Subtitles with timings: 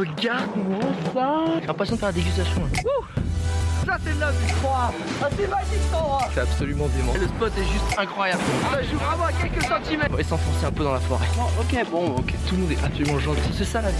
[0.00, 0.80] regarde-moi
[1.14, 2.60] ça J'ai l'impression de faire la dégustation.
[2.62, 2.80] là.
[3.86, 4.90] Ça c'est de la vue Ah
[5.36, 7.12] c'est magique cet endroit C'est absolument dément.
[7.14, 8.42] Le spot est juste incroyable.
[8.70, 11.26] Ça joue vraiment à quelques centimètres On va s'enfoncer un peu dans la forêt.
[11.36, 12.34] Bon, ok, bon, ok.
[12.48, 13.40] Tout le monde est absolument gentil.
[13.56, 13.96] C'est ça la vie.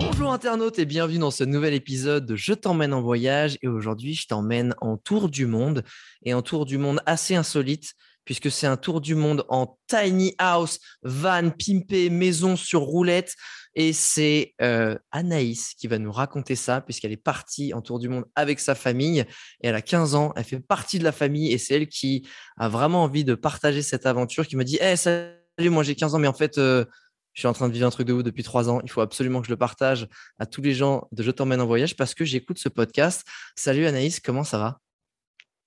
[0.00, 3.58] Bonjour internautes et bienvenue dans ce nouvel épisode de Je t'emmène en voyage.
[3.62, 5.82] Et aujourd'hui, je t'emmène en tour du monde
[6.24, 7.94] et en tour du monde assez insolite
[8.24, 13.34] puisque c'est un tour du monde en tiny house, van, pimpé, maison sur roulette.
[13.74, 18.08] Et c'est euh, Anaïs qui va nous raconter ça, puisqu'elle est partie en tour du
[18.08, 19.20] monde avec sa famille.
[19.62, 22.28] Et elle a 15 ans, elle fait partie de la famille et c'est elle qui
[22.58, 26.14] a vraiment envie de partager cette aventure, qui me dit hey, Salut, moi j'ai 15
[26.14, 26.84] ans, mais en fait, euh,
[27.32, 28.80] je suis en train de vivre un truc de vous depuis 3 ans.
[28.84, 30.06] Il faut absolument que je le partage
[30.38, 33.26] à tous les gens de Je t'emmène en voyage parce que j'écoute ce podcast.
[33.56, 34.78] Salut Anaïs, comment ça va?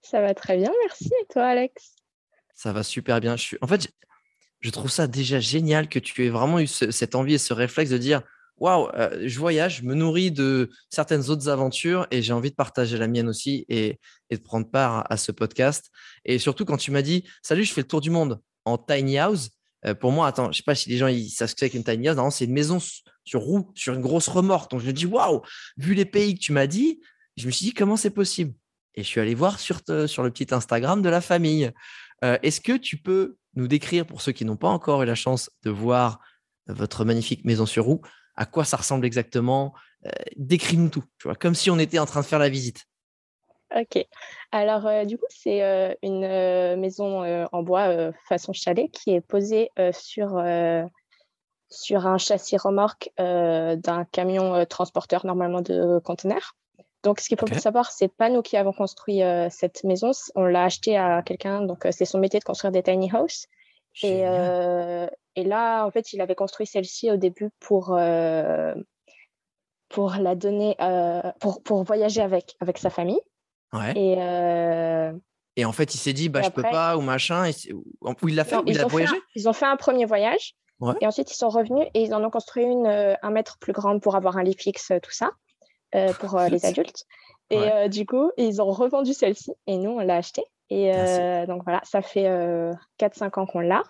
[0.04, 1.12] Ça va très bien, merci.
[1.22, 1.96] Et toi, Alex?
[2.56, 3.36] Ça va super bien.
[3.62, 3.90] En fait,
[4.62, 7.54] je trouve ça déjà génial que tu aies vraiment eu ce- cette envie et ce
[7.54, 8.24] réflexe de dire
[8.58, 12.56] waouh, euh, je voyage, je me nourris de certaines autres aventures et j'ai envie de
[12.56, 14.00] partager la mienne aussi et,
[14.32, 15.92] de prendre part à, ce podcast.
[16.24, 19.18] Et surtout quand tu m'as dit salut, je fais le tour du monde en tiny
[19.18, 19.50] house.
[19.86, 21.70] euh, pour moi, attends, je sais pas si les gens ils savent ce que c'est
[21.70, 22.36] qu'une tiny house.
[22.36, 22.80] C'est une maison
[23.26, 24.72] sur roue, sur une grosse remorque.
[24.72, 25.42] Donc je me dis waouh,
[25.78, 27.02] vu les pays que tu m'as dit,
[27.38, 28.54] je me suis dit comment c'est possible?
[28.96, 31.72] Et je suis allé voir sur, sur le petit Instagram de la famille.
[32.24, 35.16] Euh, Est-ce que tu peux nous décrire, pour ceux qui n'ont pas encore eu la
[35.16, 36.20] chance de voir
[36.68, 38.02] votre magnifique maison sur roue,
[38.36, 39.74] à quoi ça ressemble exactement
[40.06, 42.86] Euh, Décris-nous tout, tu vois, comme si on était en train de faire la visite.
[43.76, 44.06] Ok.
[44.52, 48.90] Alors, euh, du coup, c'est euh, une euh, maison euh, en bois euh, façon chalet
[48.92, 50.84] qui est posée euh, sur, euh,
[51.70, 56.56] sur un châssis remorque euh, d'un camion euh, transporteur normalement de conteneurs.
[57.06, 57.54] Donc, ce qu'il faut Ok.
[57.60, 60.12] savoir, c'est pas nous qui avons construit euh, cette maison.
[60.36, 61.62] On l'a acheté à quelqu'un.
[61.62, 63.46] Donc, euh, c'est son métier de construire des tiny houses.
[64.04, 67.98] Et, euh, et là, en fait, il avait construit celle-ci au début pour,
[69.90, 70.76] pour la donner,
[71.40, 73.22] pour, pour voyager avec, avec sa famille.
[73.72, 73.94] Ouais.
[73.96, 74.18] Et
[75.58, 77.46] Et en fait, il s'est dit, bah, et je peux après- pas, ou machin.
[77.46, 79.16] et ou il l'a fait, non, il ils, a voyagé?
[79.16, 80.56] un, ils ont fait un premier voyage.
[80.82, 80.94] Ouais.
[81.00, 82.88] Et ensuite, ils sont revenus et ils en ont construit une
[83.22, 85.32] un mètre plus grande pour avoir un lit fixe, tout ça,
[86.20, 87.06] pour euh, les adultes.
[87.50, 87.72] Et Ouais.
[87.72, 90.46] euh, du coup, ils ont revendu celle-ci et nous, on l'a achetée.
[90.70, 90.98] Et Ah,
[91.44, 93.84] euh, donc voilà, ça fait euh, 4-5 ans qu'on l'a.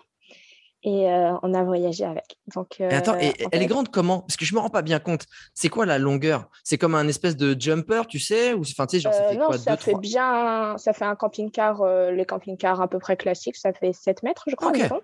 [0.82, 2.36] Et euh, on a voyagé avec.
[2.54, 4.20] Donc, Et attends, et, euh, elle est grande comment?
[4.20, 5.26] Parce que je me rends pas bien compte.
[5.54, 6.48] C'est quoi la longueur?
[6.62, 9.28] C'est comme un espèce de jumper, tu sais Ou enfin, tu sais, genre, ça euh,
[9.30, 10.00] fait non, quoi ça deux, fait trois?
[10.00, 14.22] bien, ça fait un camping-car, euh, les camping-cars à peu près classiques, ça fait 7
[14.22, 14.78] mètres, je crois, Ok.
[14.78, 15.00] environ.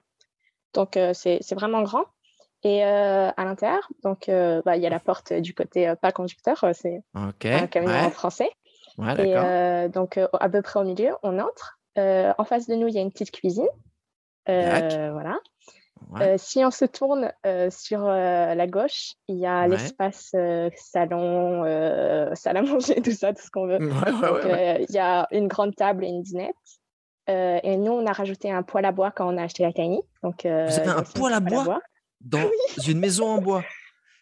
[0.74, 2.04] Donc, euh, c'est vraiment grand.
[2.64, 5.96] Et euh, à l'intérieur, donc, euh, bah, il y a la porte du côté euh,
[5.96, 8.50] pas conducteur, c'est un camion en français.
[8.98, 11.80] ouais Et donc, à peu près au milieu, on entre.
[11.96, 13.68] En face de nous, il y a une petite cuisine.
[14.46, 15.38] Voilà.
[16.10, 16.36] Ouais.
[16.36, 17.32] Si on se tourne
[17.70, 20.34] sur la gauche, il y a l'espace
[20.76, 21.64] salon,
[22.34, 23.78] salle à manger, tout ça, tout ce qu'on veut.
[23.80, 26.54] Il y a une grande table et une dinette.
[27.26, 30.00] Et nous, on a rajouté un poêle à bois quand on a acheté la Tiny.
[30.22, 31.80] Donc, Vous avez un poêle à bois
[32.24, 32.50] Dans
[32.88, 33.64] une maison en bois.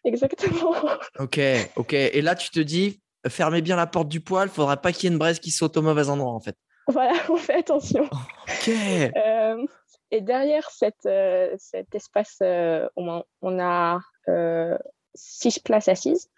[0.05, 0.75] Exactement.
[1.19, 1.41] Ok,
[1.77, 1.93] ok.
[1.93, 5.07] Et là, tu te dis, fermez bien la porte du poêle, faudra pas qu'il y
[5.09, 6.57] ait une braise qui saute au mauvais endroit, en fait.
[6.89, 8.05] voilà, on fait attention.
[8.05, 8.69] Ok.
[8.69, 9.67] Euh,
[10.11, 14.77] et derrière cette, euh, cet espace, euh, on, on a euh,
[15.15, 16.29] six places assises.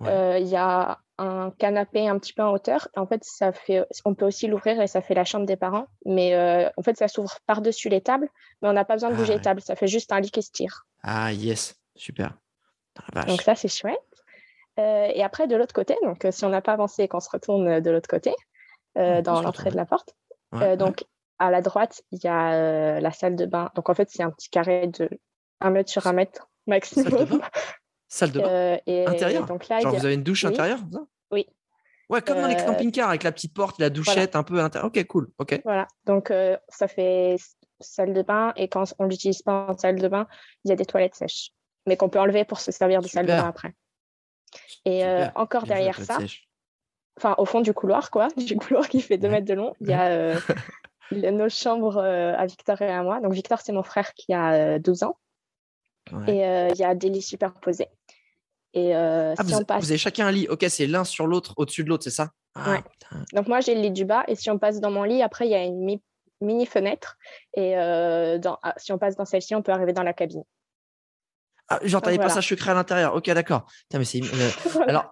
[0.00, 0.42] Ouais.
[0.42, 2.88] Il y a un canapé un petit peu en hauteur.
[2.96, 5.86] En fait, ça fait, on peut aussi l'ouvrir et ça fait la chambre des parents.
[6.04, 6.36] Mais
[6.76, 8.28] en fait, ça s'ouvre par-dessus les tables.
[8.60, 9.38] Mais on n'a pas besoin de Ah bouger ouais.
[9.38, 9.62] les tables.
[9.62, 10.85] Ça fait juste un lit qui se tire.
[11.02, 11.74] Ah, yes.
[11.94, 12.32] Super.
[13.26, 13.98] Donc ça, c'est chouette.
[14.78, 17.20] Euh, et après, de l'autre côté, donc euh, si on n'a pas avancé et qu'on
[17.20, 18.34] se retourne euh, de l'autre côté,
[18.98, 20.14] euh, dans l'entrée de la porte,
[20.52, 20.76] Ouais, euh, ouais.
[20.76, 21.04] donc
[21.38, 23.70] à la droite, il y a la salle de bain.
[23.74, 25.08] Donc en fait, c'est un petit carré de
[25.60, 27.24] 1 mètre sur 1 mètre Salle de maximum.
[27.40, 27.48] bain?
[28.08, 29.46] Salle de bain Euh, et Intérieur?
[29.46, 30.50] donc là, Genre, a- vous avez une douche oui.
[30.50, 30.78] intérieure
[31.30, 31.46] Oui.
[32.08, 34.86] Ouais, comme dans les camping-cars avec la petite porte, la douchette un peu intérieure.
[34.94, 35.28] Ok, cool.
[35.38, 35.60] Ok.
[35.64, 35.88] Voilà.
[36.04, 36.32] Donc
[36.68, 37.36] ça fait
[37.80, 40.26] salle de bain et quand on l'utilise pas en salle de bain,
[40.64, 41.50] il y a des toilettes sèches,
[41.86, 43.74] mais qu'on peut enlever pour se servir de salle de bain après.
[44.84, 46.18] Et euh, encore derrière ça,
[47.18, 49.34] enfin au fond du couloir, quoi, du couloir qui fait 2 Ouais.
[49.34, 50.40] mètres de long, il y a euh,
[51.12, 53.20] nos chambres euh, à Victor et à moi.
[53.20, 55.18] Donc Victor, c'est mon frère qui a euh, 12 ans
[56.12, 56.36] Ouais.
[56.36, 57.88] et il y a des lits superposés.
[58.74, 60.46] Et Ah, si vous, on passe, vous avez chacun un lit.
[60.48, 62.30] Ok, c'est l'un sur l'autre, au-dessus de l'autre, c'est ça?
[62.54, 62.82] Ah, Ouais.
[63.32, 65.46] donc moi j'ai le lit du bas et si on passe dans mon lit, après
[65.46, 65.84] il y a une
[66.40, 67.16] mini fenêtre
[67.54, 70.42] et euh, dans, ah, si on passe dans celle-ci, on peut arriver dans la cabine.
[71.68, 72.28] Ah, genre, t'avais voilà.
[72.28, 73.14] passage secret à l'intérieur.
[73.16, 73.66] Ok, d'accord.
[73.92, 74.86] Mais euh, Voilà.
[74.88, 75.10] Alors,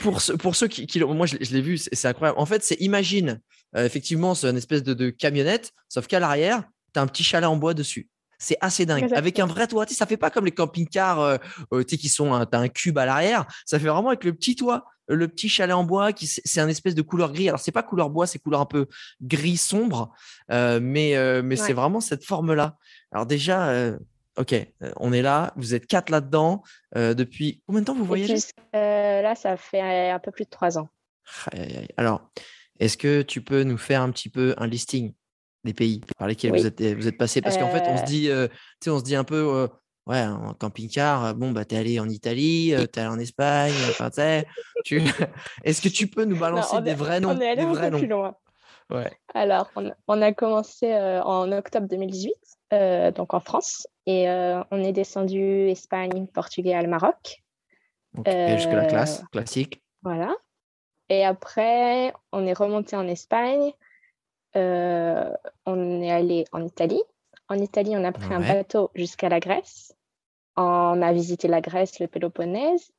[0.00, 2.38] pour, ceux- pour ceux qui, qui l'ont- moi je, l'ai- je l'ai vu, c'est incroyable.
[2.38, 3.40] En fait, c'est imagine,
[3.76, 6.62] euh, effectivement, c'est une espèce de, de camionnette, sauf qu'à l'arrière,
[6.94, 8.08] tu as un petit chalet en bois dessus.
[8.38, 9.12] C'est assez dingue.
[9.14, 11.20] Avec un vrai toit, ça fait pas comme les camping-cars
[11.72, 13.46] euh, qui sont un, as un cube à l'arrière.
[13.66, 16.68] Ça fait vraiment avec le petit toit, le petit chalet en bois qui c'est un
[16.68, 17.48] espèce de couleur gris.
[17.48, 18.86] Alors c'est pas couleur bois, c'est couleur un peu
[19.20, 20.12] gris sombre,
[20.48, 22.76] mais mais c'est vraiment cette forme là.
[23.10, 23.92] Alors déjà,
[24.38, 24.54] ok,
[24.96, 25.52] on est là.
[25.56, 26.62] Vous êtes quatre là-dedans.
[26.94, 28.38] depuis combien de temps vous voyagez?
[28.72, 30.88] Là, ça fait un peu plus de trois ans.
[31.96, 32.30] Alors,
[32.78, 35.14] est-ce que tu peux nous faire un petit peu un listing
[35.64, 38.30] des pays par lesquels vous, êtes, vous êtes passé Parce qu'en fait, on se dit,
[38.86, 39.68] on se dit un peu,
[40.06, 44.10] ouais, en camping-car, bon, bah, t'es allé en Italie, t'es allé en Espagne, enfin,
[44.84, 45.00] tu
[45.64, 48.06] Est-ce que tu peux nous balancer des vrais noms On est allé un peu plus
[48.06, 48.36] loin.
[48.90, 49.10] Ouais.
[49.32, 49.70] Alors,
[50.08, 56.88] on, a commencé en octobre 2018, donc en France, et on est descendu Espagne, Portugal,
[56.88, 57.42] Maroc.
[58.26, 59.82] jusque la classe, classique?
[60.02, 60.34] Voilà.
[61.08, 63.72] Et après, on est remonté en Espagne.
[64.54, 67.02] On est allé en Italie.
[67.52, 69.94] En Italie, on a pris un bateau jusqu'à la Grèce.
[70.56, 72.92] On a visité la Grèce, le Péloponnèse.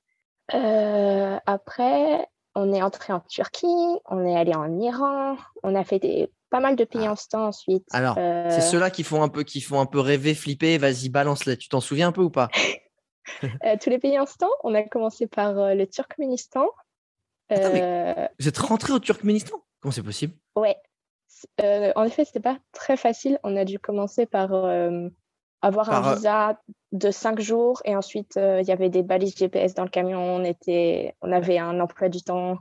[0.53, 3.65] Euh, après, on est entré en Turquie.
[4.05, 5.37] On est allé en Iran.
[5.63, 7.13] On a fait des, pas mal de pays ah.
[7.13, 7.87] en ce temps ensuite.
[7.93, 10.77] Alors, c'est euh, ceux-là qui font un peu, qui font un peu rêver, flipper.
[10.77, 11.57] Vas-y, balance-les.
[11.57, 12.49] Tu t'en souviens un peu ou pas?
[13.81, 14.53] Tous les pays en ce temps.
[14.63, 16.67] On a commencé par le Turkménistan.
[17.51, 19.57] Euh, vous êtes rentré au Turkménistan?
[19.81, 20.35] Comment c'est possible?
[20.55, 20.77] Ouais.
[21.61, 23.39] Euh, en effet, c'était pas très facile.
[23.43, 25.07] On a dû commencer par euh,
[25.61, 26.59] avoir un visa
[26.91, 30.19] de cinq jours et ensuite il y avait des balises GPS dans le camion.
[30.19, 31.15] On, était...
[31.21, 32.57] on avait un emploi du temps.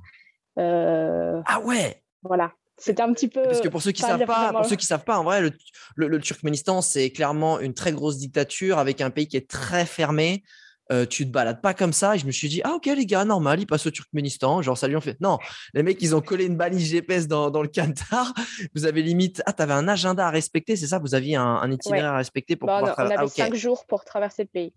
[0.56, 2.52] Ah ouais Voilà.
[2.78, 3.42] C'était un petit peu.
[3.42, 5.52] Parce que pour ceux qui savent pas, pour ceux qui savent pas, en vrai, le,
[5.96, 10.42] le Turkménistan, c'est clairement une très grosse dictature avec un pays qui est très fermé.
[10.92, 12.14] Euh, tu te balades pas comme ça.
[12.14, 14.60] Et je me suis dit, ah ok les gars, normal, ils passent au Turkménistan.
[14.60, 15.20] Genre, ça lui en fait.
[15.20, 15.38] Non,
[15.72, 18.34] les mecs, ils ont collé une balise GPS dans, dans le Qatar.
[18.74, 20.98] Vous avez limite, ah, tu avais un agenda à respecter, c'est ça?
[20.98, 24.04] Vous aviez un, itinéraire à respecter pour bah, pouvoir On avait ah, cinq jours pour
[24.04, 24.74] traverser le pays.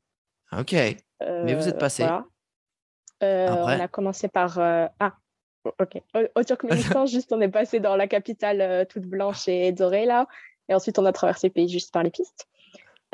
[0.51, 0.73] Ah, ok.
[0.73, 2.07] Mais vous êtes passé.
[3.23, 4.57] Euh, on a commencé par.
[4.57, 5.15] Euh, ah,
[5.65, 6.01] ok.
[6.35, 10.27] Au, Turkménistan, juste, on est passé dans la capitale toute blanche et dorée là.
[10.69, 12.47] Et ensuite, on a traversé le pays juste par les pistes.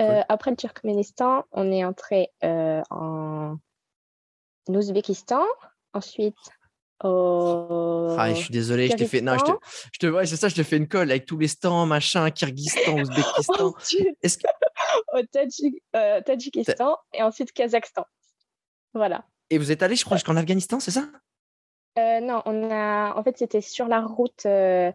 [0.02, 3.58] Euh, après le Turkménistan, on est entré euh, en
[4.68, 5.44] Ouzbékistan,
[5.94, 6.36] ensuite
[7.04, 8.16] au.
[8.18, 9.22] Ah, je suis désolé, je t'ai fait.
[9.22, 9.52] Non, je te,
[9.94, 10.08] je te...
[10.08, 13.74] Ouais, c'est ça, je te fais une colle avec tous les stands, machin, Kyrgyzstan, Ouzbékistan.
[14.24, 14.48] Est-ce que...
[15.14, 15.22] au
[15.96, 18.06] euh, Tadjikistan et ensuite Kazakhstan.
[18.94, 19.26] Voilà.
[19.52, 21.08] Et vous êtes allé, je crois, jusqu'en Afghanistan, c'est ça?
[21.98, 23.14] Non, on a.
[23.16, 24.94] En fait, c'était sur la route, la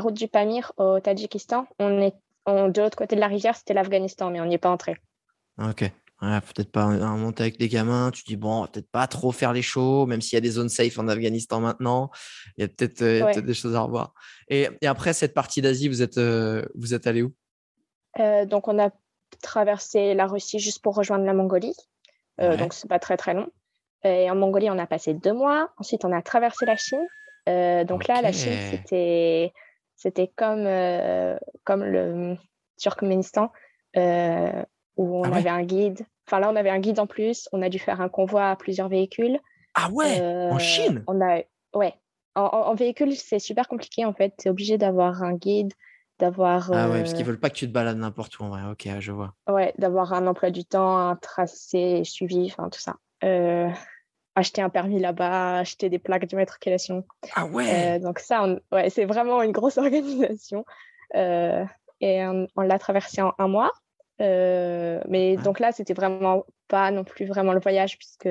[0.00, 1.66] route du Pamir au Tadjikistan.
[1.78, 2.14] On est
[2.48, 4.96] de l'autre côté de la rivière, c'était l'Afghanistan, mais on n'y est pas entré.
[5.58, 5.90] Ok.
[6.20, 8.10] peut-être pas monter avec des gamins.
[8.10, 10.68] Tu dis, bon, peut-être pas trop faire les shows, même s'il y a des zones
[10.68, 12.10] safe en Afghanistan maintenant.
[12.56, 14.14] Il y a peut-être euh, des choses à revoir.
[14.48, 17.32] Et, après cette partie d'Asie, vous êtes, euh, vous êtes allé où?
[18.18, 18.90] Euh, Donc, on a
[19.42, 21.74] traversé la Russie juste pour rejoindre la Mongolie.
[22.38, 23.48] Donc, Donc, c'est pas très, très long.
[24.04, 25.70] Et en Mongolie, on a passé deux mois.
[25.76, 27.04] Ensuite, on a traversé la Chine.
[27.86, 29.52] donc là, la Chine, c'était
[29.98, 32.36] c'était comme, euh, comme le
[32.78, 33.52] Turkménistan,
[33.96, 34.64] euh,
[34.96, 36.06] où on ah avait un guide.
[36.26, 37.48] Enfin, là, on avait un guide en plus.
[37.52, 39.40] On a dû faire un convoi à plusieurs véhicules.
[39.74, 40.20] Ah ouais?
[40.50, 41.04] En euh, Chine?
[41.08, 41.42] on a,
[41.74, 41.94] Ouais.
[42.36, 44.32] En, véhicule, c'est super compliqué, en fait.
[44.38, 45.72] Tu es obligé d'avoir un guide,
[46.20, 46.70] d'avoir.
[46.72, 48.62] Ah ouais, parce qu'ils veulent pas que tu te balades n'importe où, en vrai.
[48.70, 49.34] Ok, je vois.
[49.48, 52.94] Ouais, d'avoir un emploi du temps, un tracé suivi, enfin, tout ça
[54.38, 57.04] acheter un permis là-bas, acheter des plaques d'immatriculation.
[57.34, 60.64] Ah ouais euh, Donc ça, ouais, c'est vraiment une grosse organisation.
[61.14, 61.64] Euh,
[62.00, 63.72] et on, l'a traversé en un mois.
[64.20, 68.28] Euh, mais donc là, c'était vraiment pas non plus vraiment le voyage puisque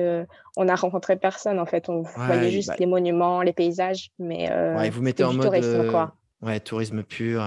[0.56, 1.88] on a rencontré personne en fait.
[1.88, 5.90] On voyait juste bah les monuments, les paysages, mais ouais, vous mettez en mode tourisme,
[5.90, 6.14] quoi.
[6.42, 7.42] Ouais, tourisme pur.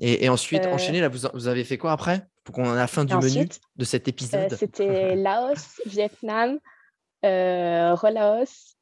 [0.00, 2.26] Et, ensuite, enchaîner là, vous, vous, avez fait quoi après?
[2.44, 6.58] Pour qu'on ait la fin du menu de cet épisode C'était Laos, Vietnam,
[7.24, 8.76] euh, Relaos,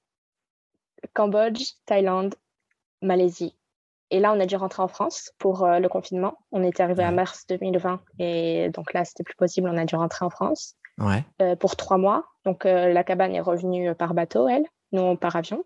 [1.14, 2.34] Cambodge, Thaïlande,
[3.02, 3.56] Malaisie.
[4.10, 6.38] Et là, on a dû rentrer en France pour euh, le confinement.
[6.52, 9.68] On était arrivé à mars 2020 et donc là, c'était plus possible.
[9.68, 10.74] On a dû rentrer en France
[11.40, 12.24] euh, pour trois mois.
[12.44, 15.64] Donc la cabane est revenue par bateau, elle, nous par avion.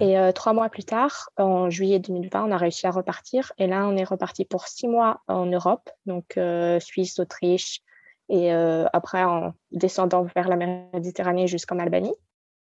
[0.00, 3.52] Et trois mois plus tard, en juillet 2020, on a réussi à repartir.
[3.56, 6.38] Et là, on est reparti pour six mois en Europe, donc
[6.80, 7.80] Suisse, Autriche,
[8.28, 12.14] et euh, après en descendant vers la Méditerranée jusqu'en Albanie.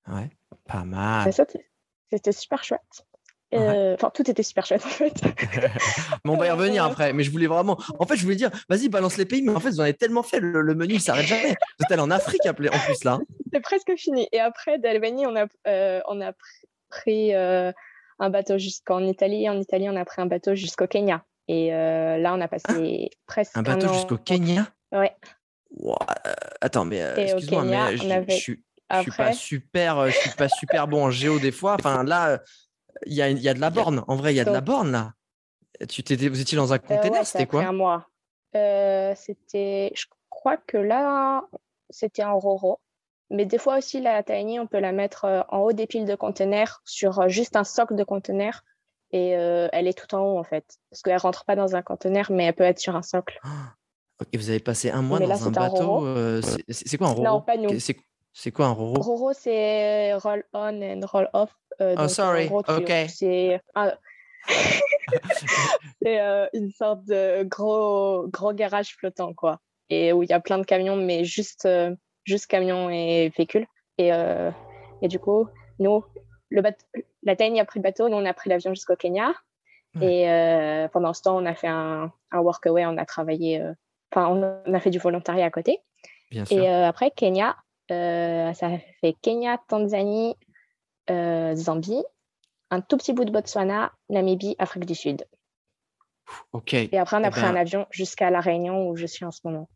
[0.08, 0.30] Ouais,
[0.66, 1.30] pas mal.
[1.32, 3.04] C'était super chouette.
[3.52, 5.12] Euh, enfin, tout était super chouette en fait.
[6.24, 7.12] mais on va y revenir après.
[7.12, 7.78] Mais je voulais vraiment.
[7.98, 9.42] En fait, je voulais dire, vas-y, balance les pays.
[9.42, 11.48] Mais en fait, vous en avez tellement fait, le, menu, il s'arrête jamais.
[11.78, 13.18] Vous êtes allé en Afrique en plus là.
[13.52, 14.28] C'est presque fini.
[14.32, 16.32] Et après, d'Albanie, on a, euh, on a
[16.88, 19.48] pris un bateau jusqu'en Italie.
[19.48, 21.24] En Italie, on a pris un bateau jusqu'au Kenya.
[21.48, 24.68] Et là, on a passé presque un bateau jusqu'au Kenya?
[24.92, 25.12] Ouais.
[26.60, 28.64] Attends, mais excuse-moi, mais je, suis,
[29.02, 31.76] suis pas super, je suis pas super bon en géo des fois.
[31.78, 32.40] Enfin là,
[33.06, 34.04] il y a, y a de la borne.
[34.08, 35.12] En vrai, il y a de la borne là.
[35.88, 37.62] Tu t'étais, vous étiez dans un container, c'était quoi?
[37.62, 38.06] un mois.
[38.52, 41.42] c'était, je crois que là,
[41.90, 42.80] c'était un Roro.
[43.30, 46.04] Mais des fois aussi, la Tiny, on peut la mettre euh, en haut des piles
[46.04, 48.64] de conteneurs sur euh, juste un socle de conteneurs.
[49.12, 50.64] Et euh, elle est tout en haut, en fait.
[50.90, 53.40] Parce qu'elle rentre pas dans un conteneur, mais elle peut être sur un socle.
[54.32, 56.06] Et vous avez passé un mois dans un bateau.
[56.68, 57.24] c'est quoi un Roro?
[57.24, 57.70] Non, pas nous.
[58.32, 59.00] C'est quoi un Roro?
[59.00, 61.50] Roro, c'est roll on and roll off.
[61.80, 62.48] oh, sorry.
[62.48, 62.92] ok.
[63.08, 63.60] C'est
[66.54, 69.60] une sorte de gros, gros garage flottant, quoi.
[69.90, 71.66] Et où il y a plein de camions, mais juste
[72.24, 73.66] juste camions et véhicules.
[73.98, 74.50] Et, euh,
[75.02, 75.48] et du coup,
[75.78, 76.04] nous,
[76.48, 76.62] le
[77.22, 79.32] la Tiny a pris le bateau, nous, on a pris l'avion jusqu'au Kenya.
[80.00, 83.72] Et euh, pendant ce temps, on a fait un, un workaway, on a travaillé, euh,
[84.12, 85.78] enfin, on a fait du volontariat à côté.
[86.30, 86.62] Bien sûr.
[86.62, 87.56] Et après, Kenya,
[87.88, 90.36] ça a fait Kenya, Tanzanie,
[91.08, 92.04] Zambie,
[92.70, 95.26] un tout petit bout de Botswana, Namibie, Afrique du Sud.
[96.52, 96.74] Ok.
[96.74, 99.24] Et après, on a eh pris un ben avion jusqu'à La Réunion où je suis
[99.24, 99.68] en ce moment.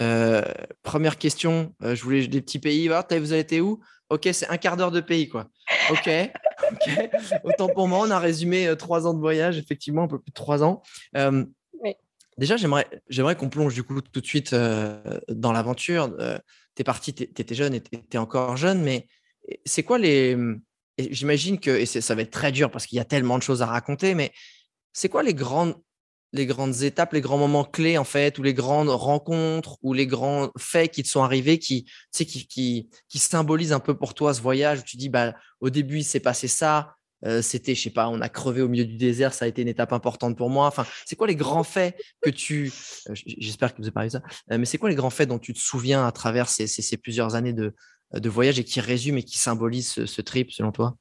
[0.00, 0.42] Euh,
[0.82, 2.88] première question, euh, je voulais des petits pays.
[2.88, 2.94] Vous
[3.32, 3.80] avez été où?
[4.10, 5.48] Ok, c'est un quart d'heure de pays, quoi.
[5.90, 6.08] Ok,
[7.44, 10.30] Autant pour moi, on a résumé euh, trois ans de voyage, effectivement, un peu plus
[10.30, 10.82] de trois ans.
[12.38, 16.16] Déjà, j'aimerais, qu'on plonge du coup tout de suite dans l'aventure.
[16.74, 19.08] tu es parti, tu étais jeune et tu étais encore jeune, mais
[19.64, 20.36] c'est quoi les.
[20.98, 23.62] J'imagine que, et ça va être très dur parce qu'il y a tellement de choses
[23.62, 24.32] à raconter, mais
[24.92, 25.76] c'est quoi les grandes
[26.32, 30.06] les grandes étapes, les grands moments clés en fait, ou les grandes rencontres, ou les
[30.06, 34.34] grands faits qui te sont arrivés, qui, tu qui, qui, symbolisent un peu pour toi
[34.34, 36.96] ce voyage où tu dis, bah, au début, il s'est passé ça,
[37.42, 39.68] c'était, je sais pas, on a crevé au milieu du désert, ça a été une
[39.68, 40.66] étape importante pour moi.
[40.66, 42.72] Enfin, c'est quoi les grands faits que tu,
[43.14, 44.22] j'espère que vous avez parlé de ça,
[44.56, 47.34] mais c'est quoi les grands faits dont tu te souviens à travers ces, ces, plusieurs
[47.34, 47.74] années de,
[48.12, 50.94] de, voyage et qui résument et qui symbolisent ce, trip selon toi?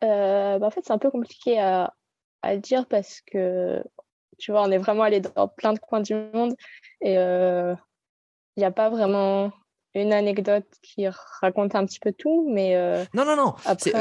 [0.00, 1.94] Bah, En fait, c'est un peu compliqué à
[2.44, 3.82] à dire parce que,
[4.38, 6.54] tu vois, on est vraiment allé dans plein de coins du monde
[7.00, 9.50] et il n'y a pas vraiment
[9.94, 11.06] une anecdote qui
[11.40, 12.76] raconte un petit peu tout, mais...
[12.76, 13.54] Euh, non, non, non,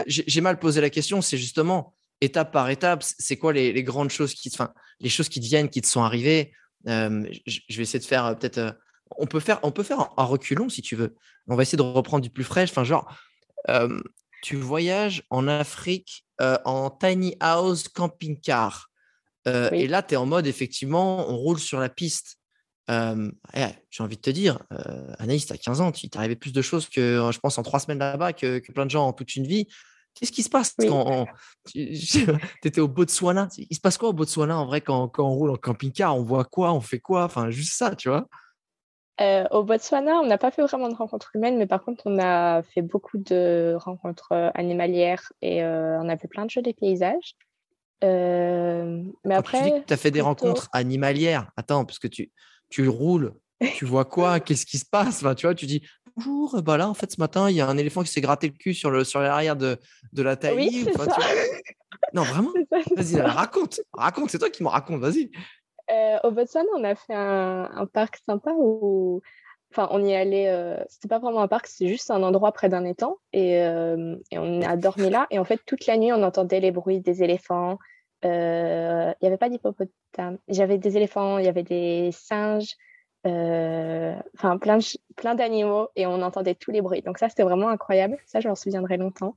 [0.08, 4.10] j'ai mal posé la question, c'est justement étape par étape, c'est quoi les, les, grandes
[4.10, 6.54] choses qui, enfin, les choses qui te viennent, qui te sont arrivées?
[6.88, 8.78] Euh, je vais essayer de faire peut-être,
[9.18, 11.16] on peut faire, on peut faire un reculon si tu veux.
[11.48, 12.64] On va essayer de reprendre du plus frais.
[12.64, 13.14] Enfin, genre,
[14.44, 18.90] tu voyages en Afrique euh, en tiny house camping-car.
[19.48, 22.38] Euh, et là, tu es en mode, effectivement, on roule sur la piste.
[22.90, 23.32] Euh,
[23.90, 24.60] j'ai envie de te dire,
[25.20, 27.64] Anaïs, tu as 15 ans, tu t'es arrivé plus de choses que, je pense, en
[27.64, 29.68] trois semaines là-bas que, plein de gens en toute une vie.
[30.14, 30.76] Qu'est-ce qui se passe?
[30.78, 31.26] Quand
[31.66, 31.98] tu
[32.64, 33.48] étais au Botswana.
[33.58, 36.16] Il se passe quoi au Botswana en vrai quand, quand on roule en camping-car?
[36.16, 36.72] On voit quoi?
[36.72, 37.24] On fait quoi?
[37.24, 38.28] Enfin, juste ça, tu vois?
[39.22, 42.20] Euh, au Botswana, on n'a pas fait vraiment de rencontres humaines, mais par contre, on
[42.20, 47.36] a fait beaucoup de rencontres animalières et on a fait plein de jeux des paysages.
[48.02, 51.50] mais après, tu dis que tu as fait des rencontres animalières.
[51.58, 52.32] Attends, parce que tu,
[52.74, 53.36] tu roules,
[53.76, 54.40] tu vois quoi?
[54.40, 55.22] Qu'est-ce qui se passe?
[55.22, 55.84] Enfin, Tu vois, tu dis
[56.16, 58.48] bonjour, bah là, en fait, ce matin, il y a un éléphant qui s'est gratté
[58.48, 59.78] le cul sur l'arrière sur de,
[60.12, 60.56] de la taille.
[60.56, 60.88] Oui,
[62.14, 62.52] Non, vraiment?
[62.98, 65.30] Vas-y, raconte, raconte, c'est toi qui me raconte, vas-y.
[65.92, 69.22] Euh, au Botswana, on a fait un, parc sympa où,
[69.72, 70.48] enfin, on y allé.
[70.48, 74.16] Euh, c'était pas vraiment un parc, c'est juste un endroit près d'un étang et, euh,
[74.32, 75.28] et, on a dormi là.
[75.30, 77.78] Et en fait, toute la nuit, on entendait les bruits des éléphants.
[78.24, 80.38] Il n'y avait pas d'hippopotames.
[80.48, 82.76] J'avais des éléphants, il y avait des singes,
[83.26, 84.80] enfin plein,
[85.16, 87.02] plein d'animaux et on entendait tous les bruits.
[87.02, 88.18] Donc ça, c'était vraiment incroyable.
[88.26, 89.36] Ça, je m'en souviendrai longtemps.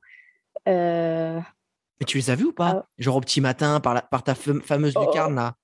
[0.67, 2.73] Mais tu les as vus ou pas?
[2.77, 5.07] ah Genre au petit matin, par, la, par ta fameuse oh, oh.
[5.07, 5.55] lucarne là?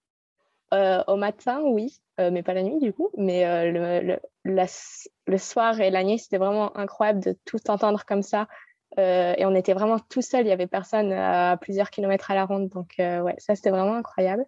[0.72, 3.10] Euh, au matin, oui, euh, mais pas la nuit du coup.
[3.18, 4.64] Mais euh, le,
[5.26, 8.48] le, soir et la nuit, c'était vraiment incroyable de tout entendre comme ça.
[8.96, 12.44] Et on était vraiment tout seul, il n'y avait personne à plusieurs kilomètres à la
[12.44, 12.68] ronde.
[12.68, 14.44] Donc, ouais, ça, c'était vraiment incroyable.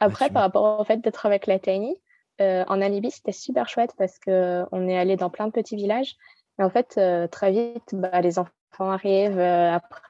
[0.00, 1.96] Après, par rapport au fait d'être avec la TNI,
[2.40, 6.16] en Namibie, c'était super chouette parce qu'on est allé dans plein de petits villages.
[6.58, 6.98] Et en fait,
[7.30, 10.00] très vite, bah, les enfants arrivent après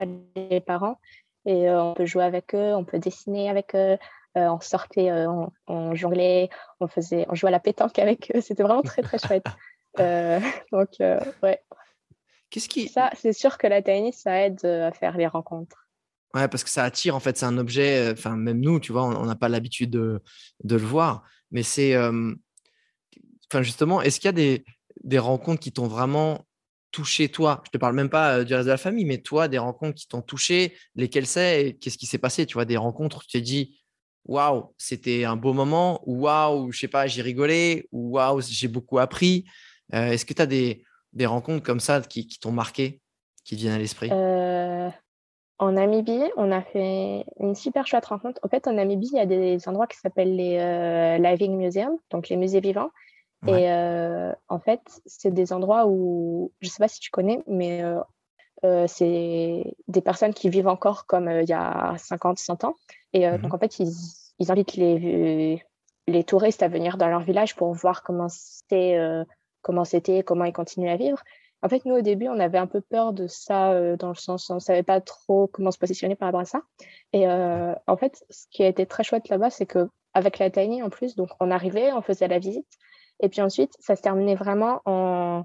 [0.00, 0.98] les parents
[1.44, 3.98] et euh, on peut jouer avec eux, on peut dessiner avec eux.
[4.38, 6.48] Euh, on sortait, euh, on, jonglait,
[6.80, 8.40] on faisait, on jouait à la pétanque avec eux.
[8.40, 9.44] C'était vraiment très très chouette.
[10.72, 10.88] donc
[11.42, 11.60] ouais.
[12.50, 15.88] Qu'est-ce qui Ça, c'est sûr que la tennis, ça aide à faire les rencontres.
[16.34, 19.04] Ouais, parce que ça attire, en fait, c'est un objet, enfin, même nous, tu vois,
[19.04, 20.22] on n'a pas l'habitude de,
[20.64, 24.64] de, le voir, mais c'est, enfin, justement, est-ce qu'il y a des,
[25.04, 26.46] des rencontres qui t'ont vraiment
[26.90, 27.62] touché toi?
[27.66, 30.08] Je te parle même pas du reste de la famille, mais toi, des rencontres qui
[30.08, 32.46] t'ont touché, lesquelles c'est et qu'est-ce qui s'est passé?
[32.46, 33.78] Tu vois, des rencontres où tu t'es dit,
[34.24, 38.68] waouh, c'était un beau moment, ou waouh, je sais pas, j'ai rigolé, ou waouh, j'ai
[38.68, 39.44] beaucoup appris.
[39.92, 43.00] Est-ce que tu as des, des, rencontres comme ça qui, qui t'ont marqué,
[43.44, 44.10] qui te viennent à l'esprit?
[45.58, 48.40] En Namibie, on a fait une super chouette rencontre.
[48.42, 52.28] En fait, en Namibie, il y a des endroits qui s'appellent les Living Museums, donc
[52.28, 52.90] les musées vivants.
[53.48, 57.42] Et euh, en fait, c'est des endroits où, je ne sais pas si tu connais,
[57.48, 58.00] mais euh,
[58.64, 62.76] euh, c'est des personnes qui vivent encore comme il y a 50, 100 ans.
[63.12, 63.92] Et mmh donc, en fait, ils,
[64.38, 65.62] ils, invitent les,
[66.06, 68.96] les touristes à venir dans leur village pour voir comment c'était,
[69.62, 71.22] comment c'était, comment ils continuent à vivre.
[71.62, 74.50] En fait, nous, au début, on avait un peu peur de ça, dans le sens
[74.50, 76.60] on ne savait pas trop comment se positionner par rapport à ça.
[77.12, 80.82] Et en fait, ce qui a été très chouette là-bas, c'est que avec la Tiny,
[80.82, 82.66] en plus, donc on arrivait, on faisait la visite,
[83.22, 85.44] et puis ensuite, ça se terminait vraiment en.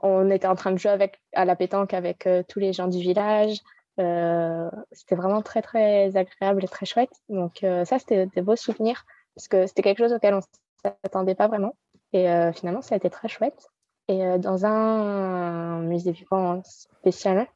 [0.00, 2.86] On était en train de jouer avec, à la pétanque avec euh, tous les gens
[2.86, 3.58] du village.
[3.98, 7.10] Euh, c'était vraiment très, très agréable et très chouette.
[7.28, 10.90] Donc, euh, ça, c'était des beaux souvenirs parce que c'était quelque chose auquel on ne
[11.02, 11.74] s'attendait pas vraiment.
[12.12, 13.68] Et finalement, ça a été très chouette.
[14.08, 17.46] Et dans un musée vivant spécial,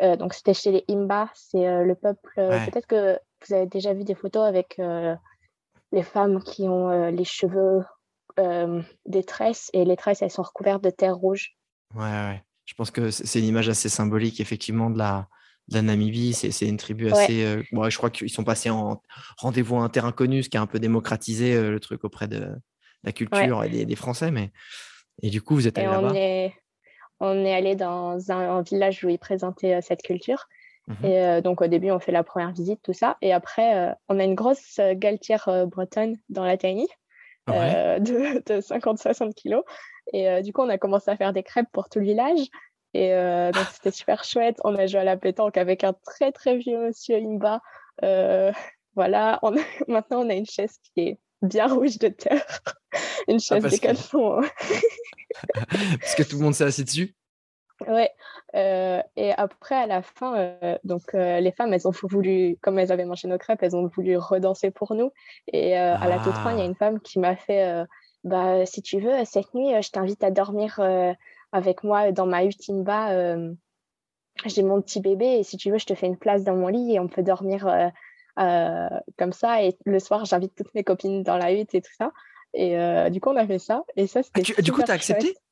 [0.00, 2.30] donc c'était chez les Imba, c'est le peuple.
[2.36, 4.80] Peut-être que vous avez déjà vu des photos avec
[5.92, 7.82] les femmes qui ont les cheveux
[8.38, 11.56] euh, des tresses et les tresses, elles sont recouvertes de terre rouge.
[11.94, 12.42] Ouais, ouais.
[12.66, 15.28] Je pense que c'est une image assez symbolique, effectivement, de la,
[15.68, 16.34] de la Namibie.
[16.34, 17.44] C'est une tribu assez.
[17.44, 19.00] Euh, je crois qu'ils sont passés en
[19.38, 22.28] rendez-vous à un terrain connu, ce qui a un peu démocratisé euh, le truc auprès
[22.28, 22.50] de
[23.06, 24.30] la culture et des, Français.
[24.30, 24.50] Mais...
[25.22, 26.12] Et du coup, vous êtes allé là-bas?
[27.18, 30.48] On est allé dans un, village où ils présentaient cette culture.
[30.88, 33.16] Mmh et donc, au début, on fait la première visite, tout ça.
[33.22, 36.86] Et après, on a une grosse galtière bretonne dans la Tiny.
[37.50, 39.62] Euh, de, 50-60 kilos.
[40.12, 42.40] Et euh, du coup, on a commencé à faire des crêpes pour tout le village.
[42.94, 44.56] Et euh, donc, c'était super chouette.
[44.64, 47.60] On a joué à la pétanque avec un très, très vieux monsieur Imba.
[48.94, 49.52] voilà, on
[49.88, 52.44] maintenant, on a une chaise qui est bien rouge de terre.
[53.28, 53.86] une chaise ah, des que...
[55.98, 57.14] parce que tout le monde s'est assis dessus?
[57.86, 58.10] Ouais.
[58.54, 62.78] Euh, et après, à la fin, euh, donc euh, les femmes, elles ont voulu, comme
[62.78, 65.12] elles avaient mangé nos crêpes, elles ont voulu redanser pour nous.
[65.52, 66.66] Et à la toute fin, il y a ah.
[66.66, 67.84] une femme qui m'a fait,
[68.24, 70.80] bah, si tu veux, cette nuit, je t'invite à dormir
[71.52, 73.36] avec moi dans ma hutte bas.
[74.44, 76.68] J'ai mon petit bébé et si tu veux, je te fais une place dans mon
[76.68, 77.68] lit et on peut dormir
[78.36, 79.62] comme ça.
[79.62, 82.12] Et le soir, j'invite toutes mes copines dans la hutte et tout ça.
[82.56, 83.82] Et du coup, on a fait ça.
[83.96, 84.62] Et ça, ah, c'était.
[84.62, 85.36] du coup, tu as accepté?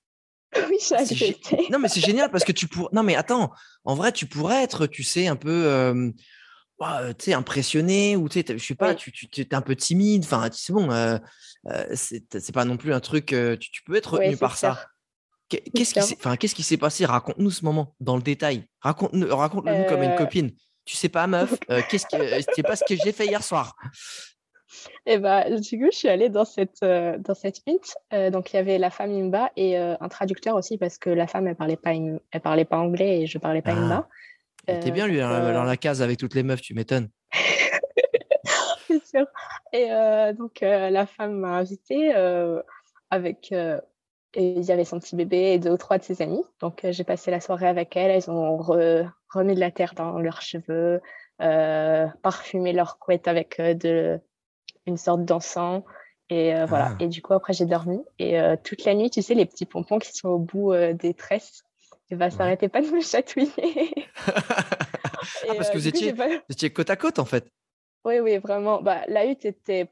[0.70, 1.66] Oui, j'ai accepté.
[1.70, 2.88] Non, mais c'est génial parce que tu pourrais.
[2.92, 3.50] Non, mais attends,
[3.84, 5.66] en vrai, tu pourrais être, tu sais, un peu.
[5.66, 6.10] Euh...
[7.18, 10.24] tu sais, impressionné ou tu sais, je sais pas, tu, tu es un peu timide.
[10.24, 11.18] Enfin, c'est bon, euh,
[11.66, 13.26] euh, c'est pas non plus un truc.
[13.26, 14.86] tu, tu, peux être retenu par ça.
[15.48, 17.04] Qu'est-ce qui s'est enfin, qu'est-ce qui s'est passé?
[17.04, 18.66] Raconte-nous ce moment dans le détail.
[18.80, 20.52] Raconte-le raconte nous comme une copine.
[20.84, 21.54] Tu sais pas, meuf,
[21.90, 23.74] qu'est-ce que c'est pas ce que j'ai fait hier soir.
[25.06, 27.60] Et bah, du coup, je suis allée dans cette, euh, dans cette.
[28.12, 31.10] Euh, donc, il y avait la femme Imba et euh, un traducteur aussi parce que
[31.10, 34.08] la femme, elle parlait pas, elle parlait pas anglais et je parlais pas Imba.
[34.66, 34.76] Ah.
[34.76, 37.10] T'es bien, lui, hein, dans la case avec toutes les meufs, tu m'étonnes.
[38.86, 39.26] C'est sûr.
[39.72, 39.88] Et
[40.32, 42.14] donc, la femme m'a invitée
[43.10, 43.52] avec.
[43.52, 43.78] et
[44.34, 46.42] il y avait son petit bébé et deux ou trois de ses amis.
[46.60, 48.10] Donc, j'ai passé la soirée avec elle.
[48.10, 51.02] Elles ont remis de la terre dans leurs cheveux,
[51.38, 54.18] parfumé leur couette avec de
[54.86, 55.82] une sorte d'encens.
[56.30, 56.92] Et euh, voilà.
[56.92, 57.02] Ah.
[57.02, 58.02] Et du coup, après, j'ai dormi.
[58.18, 60.92] Et euh, toute la nuit, tu sais, les petits pompons qui sont au bout euh,
[60.92, 61.64] des tresses,
[62.10, 64.08] et bah, ça n'arrêtait pas de me chatouiller.
[64.26, 66.14] ah, parce que vous étiez,
[66.48, 67.46] étiez, côte à côte, en fait.
[68.04, 68.82] Oui, oui, vraiment.
[68.82, 69.88] Bah, la hutte était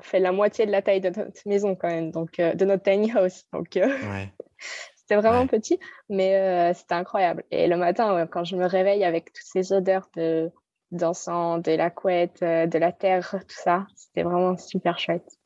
[0.00, 3.10] fait la moitié de la taille de notre maison, quand même, donc de notre tiny
[3.12, 3.44] house.
[3.52, 3.68] Donc,
[4.96, 7.44] c'était vraiment petit, mais c'était incroyable.
[7.50, 10.52] Et le matin, quand je me réveille avec toutes ces odeurs de
[10.90, 13.86] d'encens, de la couette, euh, de la terre, tout ça.
[13.94, 15.38] C'était vraiment super chouette.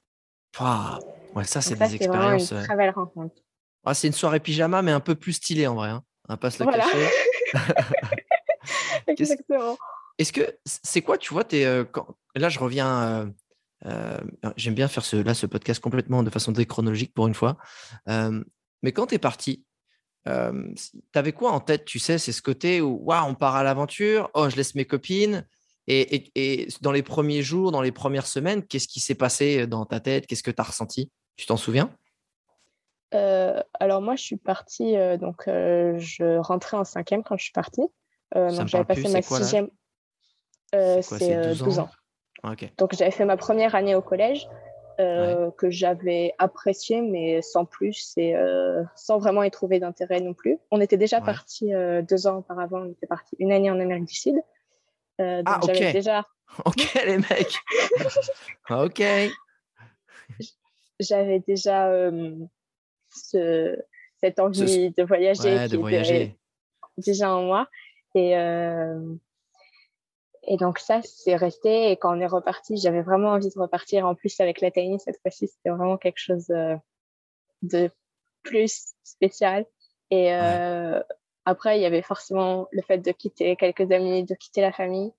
[1.35, 2.50] Ouais, ça, c'est des expériences.
[2.50, 3.35] Une très belle rencontre.
[3.85, 5.90] Ah, c'est une soirée pyjama, mais un peu plus stylée en vrai.
[5.90, 6.03] Hein.
[6.29, 7.09] On va pas se le cacher.
[9.07, 9.76] Exactement.
[10.18, 11.85] Est-ce que c'est quoi, tu vois, es, euh,
[12.35, 13.33] là, je reviens.
[13.87, 14.18] Euh,
[14.57, 17.57] j'aime bien faire ce, là, ce podcast complètement de façon déchronologique pour une fois.
[18.07, 19.64] mais quand tu es parti,
[20.28, 20.72] euh,
[21.12, 24.30] T'avais quoi en tête, tu sais, c'est ce côté où waouh, on part à l'aventure,
[24.35, 25.46] oh, je laisse mes copines.
[25.87, 29.87] Et, et, dans les premiers jours, dans les premières semaines, qu'est-ce qui s'est passé dans
[29.87, 30.26] ta tête?
[30.26, 31.11] Qu'est-ce que tu as ressenti?
[31.37, 31.90] Tu t'en souviens?
[33.14, 37.44] Euh, Alors, moi, je suis partie, euh, donc euh, je rentrais en cinquième quand je
[37.44, 37.83] suis partie.
[38.35, 39.68] donc, j'avais passé ma sixième.
[40.72, 41.88] C'est 12, 12, ans?
[42.42, 44.48] Ah, donc, j'avais fait ma première année au collège.
[45.57, 48.35] Que j'avais apprécié, mais sans plus et
[48.97, 50.59] sans vraiment y trouver d'intérêt non plus.
[50.71, 51.73] On était déjà parti
[52.09, 54.37] deux ans auparavant, on était parti une année en Amérique du Sud.
[55.19, 55.93] donc ah, ok.
[55.93, 56.27] Déjà...
[56.65, 57.59] Ok, les mecs.
[58.71, 59.03] ok.
[60.99, 61.89] J'avais déjà
[63.09, 63.79] ce,
[64.21, 65.69] cette envie de voyager.
[65.69, 66.37] de voyager.
[66.99, 67.69] Déjà en moi.
[68.17, 68.35] Et,
[70.42, 71.90] et donc ça, c'est resté.
[71.90, 74.07] Et quand on est reparti, j'avais vraiment envie de repartir.
[74.07, 76.46] En plus, avec la Tiny, cette fois-ci, c'était vraiment quelque chose
[77.62, 77.90] de
[78.42, 79.66] plus spécial.
[80.11, 80.33] Et
[81.44, 85.12] après, il y avait forcément le fait de quitter quelques amis, de quitter la famille.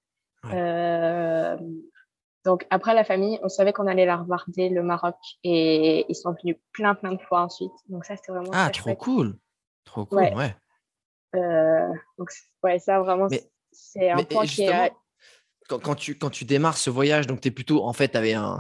[2.43, 6.33] donc après la famille, on savait qu'on allait la regarder le Maroc et ils sont
[6.41, 7.71] venus plein plein de fois ensuite.
[7.89, 9.37] Donc ça c'était vraiment ah trop cool,
[9.85, 10.55] trop cool ouais.
[12.17, 12.31] donc
[12.63, 13.27] ouais ça vraiment
[13.71, 14.91] c'est un point qui est
[15.79, 18.33] quand, tu, quand tu démarres ce voyage, donc tu es plutôt, en fait, tu avais
[18.33, 18.57] un.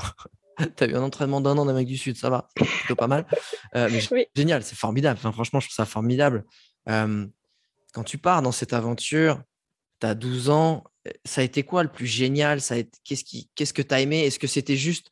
[0.77, 3.25] tu as eu un entraînement d'un an d'Amérique du Sud, ça va, plutôt pas mal.
[3.75, 5.17] Euh, mais Génial, c'est formidable.
[5.17, 6.45] Enfin, franchement, je trouve ça formidable.
[6.89, 7.25] Euh,
[7.93, 9.41] quand tu pars dans cette aventure,
[9.99, 10.83] tu as 12 ans,
[11.25, 12.59] ça a été quoi le plus génial?
[13.03, 13.23] Qu'est-ce
[13.55, 14.25] Qu'est-ce que tu as aimé?
[14.25, 15.09] Est-ce que c'était juste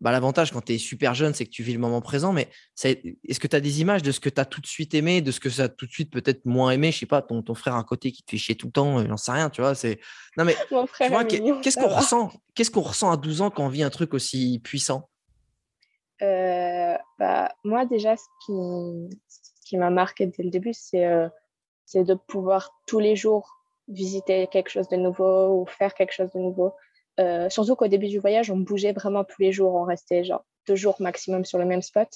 [0.00, 2.48] bah, l'avantage quand tu es super jeune, c'est que tu vis le moment présent, mais
[2.82, 5.22] est-ce que tu as des images de ce que tu as tout de suite aimé,
[5.22, 6.92] de ce que ça a tout de suite peut-être moins aimé?
[6.92, 8.98] Je sais pas, ton, ton frère à côté qui te fait chier tout le temps,
[8.98, 9.74] euh, j'en sais rien, tu vois.
[9.74, 9.98] C'est...
[10.36, 10.54] Non, mais
[11.62, 14.60] qu'est-ce qu'on ressent Qu'est-ce qu'on ressent à 12 ans quand on vit un truc aussi
[14.62, 15.08] puissant?
[16.22, 18.52] Euh, bah, Moi, déjà, ce qui,
[19.64, 21.28] qui m'a marqué dès le début, c'est, euh,
[21.84, 23.56] c'est de pouvoir tous les jours
[23.88, 26.74] visiter quelque chose de nouveau ou faire quelque chose de nouveau.
[27.18, 29.74] Euh, surtout qu'au début du voyage, on bougeait vraiment tous les jours.
[29.74, 32.08] On restait genre deux jours maximum sur le même spot.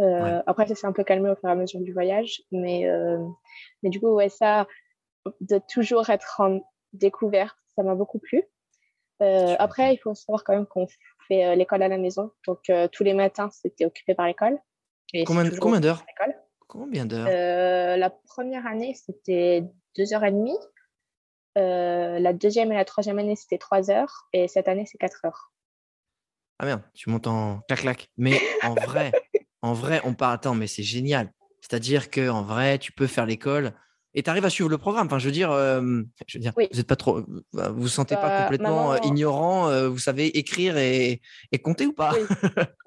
[0.00, 2.42] Euh, Après, ça s'est un peu calmé au fur et à mesure du voyage.
[2.50, 3.18] Mais, euh,
[3.82, 4.66] mais du coup, ouais, ça,
[5.40, 6.60] de toujours être en
[6.92, 8.42] découverte, ça m'a beaucoup plu.
[9.20, 10.88] Après, il faut savoir quand même qu'on
[11.28, 12.32] fait l'école à la maison.
[12.44, 12.58] Donc,
[12.90, 14.58] tous les matins, c'était occupé par l'école.
[15.26, 16.04] Combien, combien d'heures
[16.66, 19.62] Combien d'heures La première année, c'était
[19.96, 20.58] deux heures et demie.
[21.58, 24.28] Euh, la deuxième et la troisième année, c'était trois heures.
[24.32, 25.52] Et cette année, c'est quatre heures.
[26.58, 28.08] Ah merde, tu montes en clac-clac.
[28.16, 29.12] Mais en vrai,
[29.62, 30.30] en vrai, on part.
[30.30, 31.32] Attends, mais c'est génial.
[31.60, 33.72] C'est-à-dire qu'en vrai, tu peux faire l'école
[34.14, 35.06] et tu arrives à suivre le programme.
[35.06, 37.88] Enfin, je veux dire, euh, je veux dire vous êtes pas trop, euh, vous vous
[37.88, 39.88] sentez pas bah, complètement ignorant.
[39.88, 42.12] vous savez écrire et, et compter ou pas?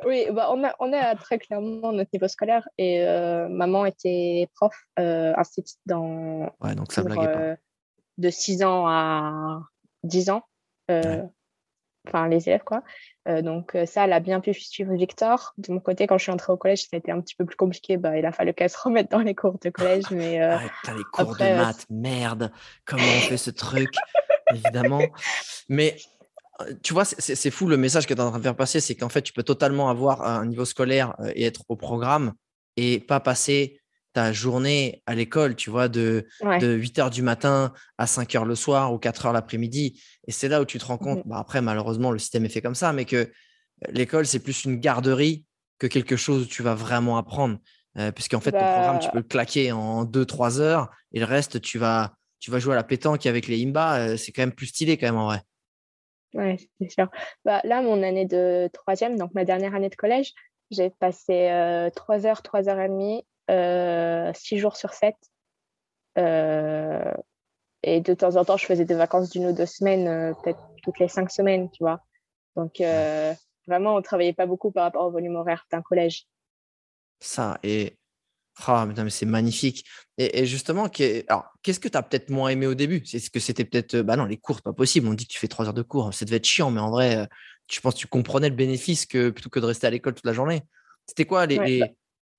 [0.06, 3.04] Oui, bah, on, a, on a très clairement notre niveau scolaire et
[3.50, 6.52] maman était prof institut dans.
[6.62, 7.58] Ouais, donc ça blague pas
[8.18, 9.62] de 6 ans à
[10.04, 10.44] 10 ans.
[10.92, 11.24] Euh,
[12.08, 12.84] enfin, les élèves, quoi.
[13.28, 15.54] Euh, donc, euh, ça, elle a bien pu suivre Victor.
[15.58, 17.46] De mon côté, quand je suis entrée au collège, ça a été un petit peu
[17.46, 17.98] plus compliqué.
[17.98, 20.06] Bah, il a fallu qu'elle se remette dans les cours de collège.
[20.12, 22.52] Mais, les cours de maths, merde.
[22.86, 23.94] Comment on fait ce truc
[24.52, 25.02] Évidemment.
[25.70, 25.98] Mais
[26.84, 28.96] tu vois, c'est fou le message que tu es en train de faire passer, c'est
[28.96, 32.34] qu'en fait, tu peux totalement avoir un niveau scolaire et être au programme
[32.78, 33.82] et pas passer
[34.16, 38.46] ta journée à l'école, tu vois, de, de 8 heures du matin à 5 heures
[38.46, 40.02] le soir ou 4 heures l'après-midi.
[40.26, 42.50] Et c'est là où tu te rends compte, mmh bah après, malheureusement, le système est
[42.50, 43.30] fait comme ça, mais que
[43.90, 45.44] l'école, c'est plus une garderie
[45.80, 47.58] que quelque chose où tu vas vraiment apprendre.
[47.98, 51.26] Euh, puisqu'en fait, ton programme, tu bah peux le claquer en 2-3 heures et le
[51.26, 53.98] reste, tu vas, tu vas jouer à la pétanque avec les Imba.
[53.98, 55.42] Euh, c'est quand même plus stylé, quand même, en vrai.
[56.34, 57.10] Ouais, c'est sûr.
[57.44, 60.34] Bah, là, mon année de troisième, donc ma dernière année de collège,
[60.72, 61.50] j'ai passé
[61.96, 65.16] 3 euh, heures, 3 heures et demie euh, six jours sur 7.
[66.18, 67.14] Euh,
[67.84, 70.60] et de temps en temps, je faisais des vacances d'une ou deux semaines, euh, peut-être
[70.84, 72.02] toutes les cinq semaines, tu vois.
[72.56, 72.82] Donc,
[73.68, 76.26] vraiment, on travaillait pas beaucoup par rapport au volume horaire d'un collège.
[77.20, 77.98] Ça, et
[78.68, 79.86] oh, mais c'est magnifique.
[80.18, 83.06] Et, justement, qu'est-ce que tu as peut-être moins aimé au début?
[83.06, 83.98] C'est ce que c'était peut-être.
[83.98, 85.08] Bah non, les cours, pas possible.
[85.08, 86.14] On dit que tu fais trois heures de cours.
[86.14, 87.28] Ça devait être chiant, mais en vrai,
[87.70, 90.26] je pense que tu comprenais le bénéfice que plutôt que de rester à l'école toute
[90.26, 90.62] la journée.
[91.08, 91.88] C'était quoi les, bah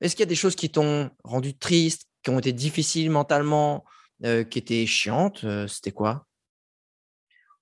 [0.00, 3.84] est-ce qu'il y a des choses qui t'ont rendu triste, qui ont été difficiles mentalement,
[4.24, 6.24] euh, qui étaient chiantes euh, C'était quoi?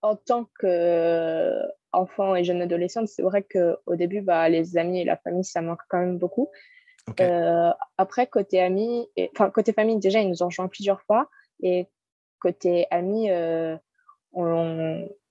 [0.03, 5.17] En tant qu'enfant et jeune adolescente, c'est vrai qu'au début, bah, les amis et la
[5.17, 6.51] famille, ça manque quand même beaucoup.
[7.21, 11.29] Euh, après, côté amis, enfin côté famille, déjà, ils nous ont rejoints plusieurs fois.
[11.63, 11.87] Et
[12.39, 13.79] côté amis, il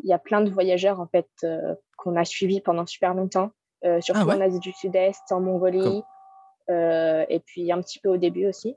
[0.03, 1.29] y a plein de voyageurs en fait
[1.97, 3.51] qu'on a suivis pendant super longtemps,
[4.01, 6.03] surtout ah en Asie du Sud-Est, en Mongolie.
[6.69, 8.75] Et puis un petit peu au début aussi.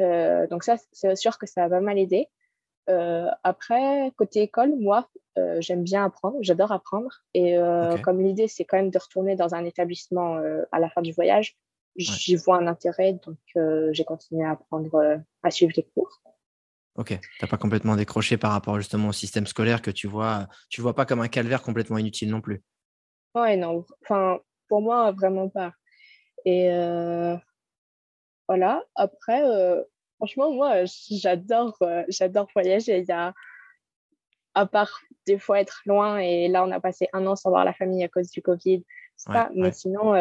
[0.00, 2.28] Euh, donc ça, c'est sûr que ça va mal aider.
[2.90, 5.08] Euh, après, côté école, moi,
[5.60, 7.22] j'aime bien apprendre, j'adore apprendre.
[7.34, 7.56] Et
[8.02, 10.40] comme l'idée, c'est quand même de retourner dans un établissement
[10.72, 11.56] à la fin du voyage,
[11.96, 13.38] j'y vois un intérêt, donc
[13.92, 16.20] j'ai continué à apprendre, à suivre les cours.
[16.96, 20.46] Ok, tu n'as pas complètement décroché par rapport justement au système scolaire que tu vois,
[20.68, 22.62] tu vois pas comme un calvaire complètement inutile non plus?
[23.34, 23.86] Ouais, non.
[24.02, 25.72] Enfin, pour moi, vraiment pas.
[26.44, 26.70] Et
[28.48, 29.42] voilà, après,
[30.16, 31.78] franchement, moi, j'adore
[32.08, 32.98] j'adore voyager.
[32.98, 33.32] Il y a,
[34.54, 37.64] à part des fois être loin, et là, on a passé un an sans voir
[37.64, 38.84] la famille à cause du Covid,
[39.54, 40.12] mais sinon,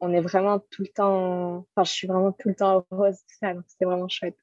[0.00, 3.54] on est vraiment tout le temps, enfin, je suis vraiment tout le temps heureuse, ça,
[3.54, 4.36] donc c'est vraiment chouette.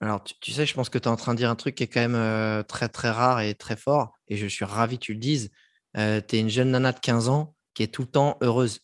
[0.00, 1.82] Alors, tu, sais, je pense que tu es en train de dire un truc qui
[1.82, 5.14] est quand même très, très rare et très fort, et je suis ravi que tu
[5.14, 5.50] le dises.
[5.94, 8.80] tu es une jeune nana de 15 ans qui est tout le temps heureuse.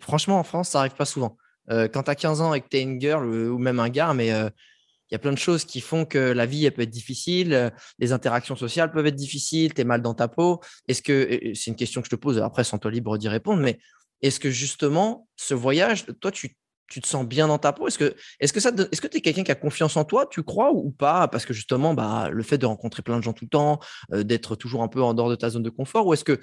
[0.00, 1.36] Franchement, en France, ça n'arrive pas souvent.
[1.68, 4.14] quand tu as 15 ans et que tu es une girl ou, même un gars,
[4.14, 7.72] mais il y a plein de choses qui font que la vie peut être difficile,
[7.98, 10.60] les interactions sociales peuvent être difficiles, tu es mal dans ta peau.
[10.88, 13.62] Est-ce que, c'est une question que je te pose, après, sans toi libre d'y répondre,
[13.62, 13.78] mais
[14.22, 16.56] est-ce que justement, ce voyage, toi, tu,
[16.88, 17.88] te sens bien dans ta peau?
[17.88, 20.26] Est-ce que est-ce que ça est-ce que tu es quelqu'un qui a confiance en toi,
[20.26, 21.26] tu crois ou pas?
[21.26, 23.80] Parce que justement, bah, le fait de rencontrer plein de gens tout le temps,
[24.12, 26.38] euh, d'être toujours un peu en dehors de ta zone de confort, ou est-ce que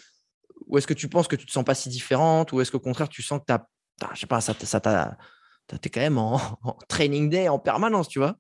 [0.68, 2.80] ou est-ce que tu penses que tu te sens pas si différente, ou est-ce qu'au
[2.80, 3.66] contraire tu sens que tu as,
[4.14, 4.80] je sais pas, ça, ça
[5.84, 6.40] es quand même en,
[6.88, 8.38] training day en permanence, tu vois?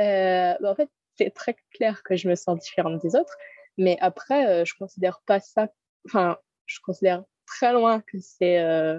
[0.00, 3.36] Euh, bah, En fait, c'est très clair que je me sens différente des autres,
[3.76, 5.68] mais après, euh, je considère pas ça.
[6.06, 8.98] Enfin, je considère très loin que c'est euh,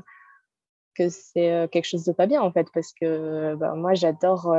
[0.95, 4.55] que c'est euh, quelque chose de pas bien en fait parce que bah, moi j'adore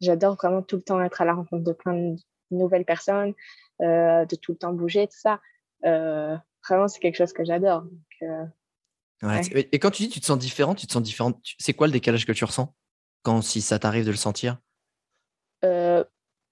[0.00, 2.16] j'adore vraiment tout le temps être à la rencontre de plein de
[2.50, 3.34] nouvelles personnes
[3.80, 5.40] de tout le temps bouger tout ça
[6.68, 7.84] vraiment c'est quelque chose que j'adore
[8.22, 11.92] et quand tu dis tu te sens différente tu te sens différente c'est quoi le
[11.92, 12.74] décalage que tu ressens
[13.22, 14.58] quand si ça t'arrive de le sentir?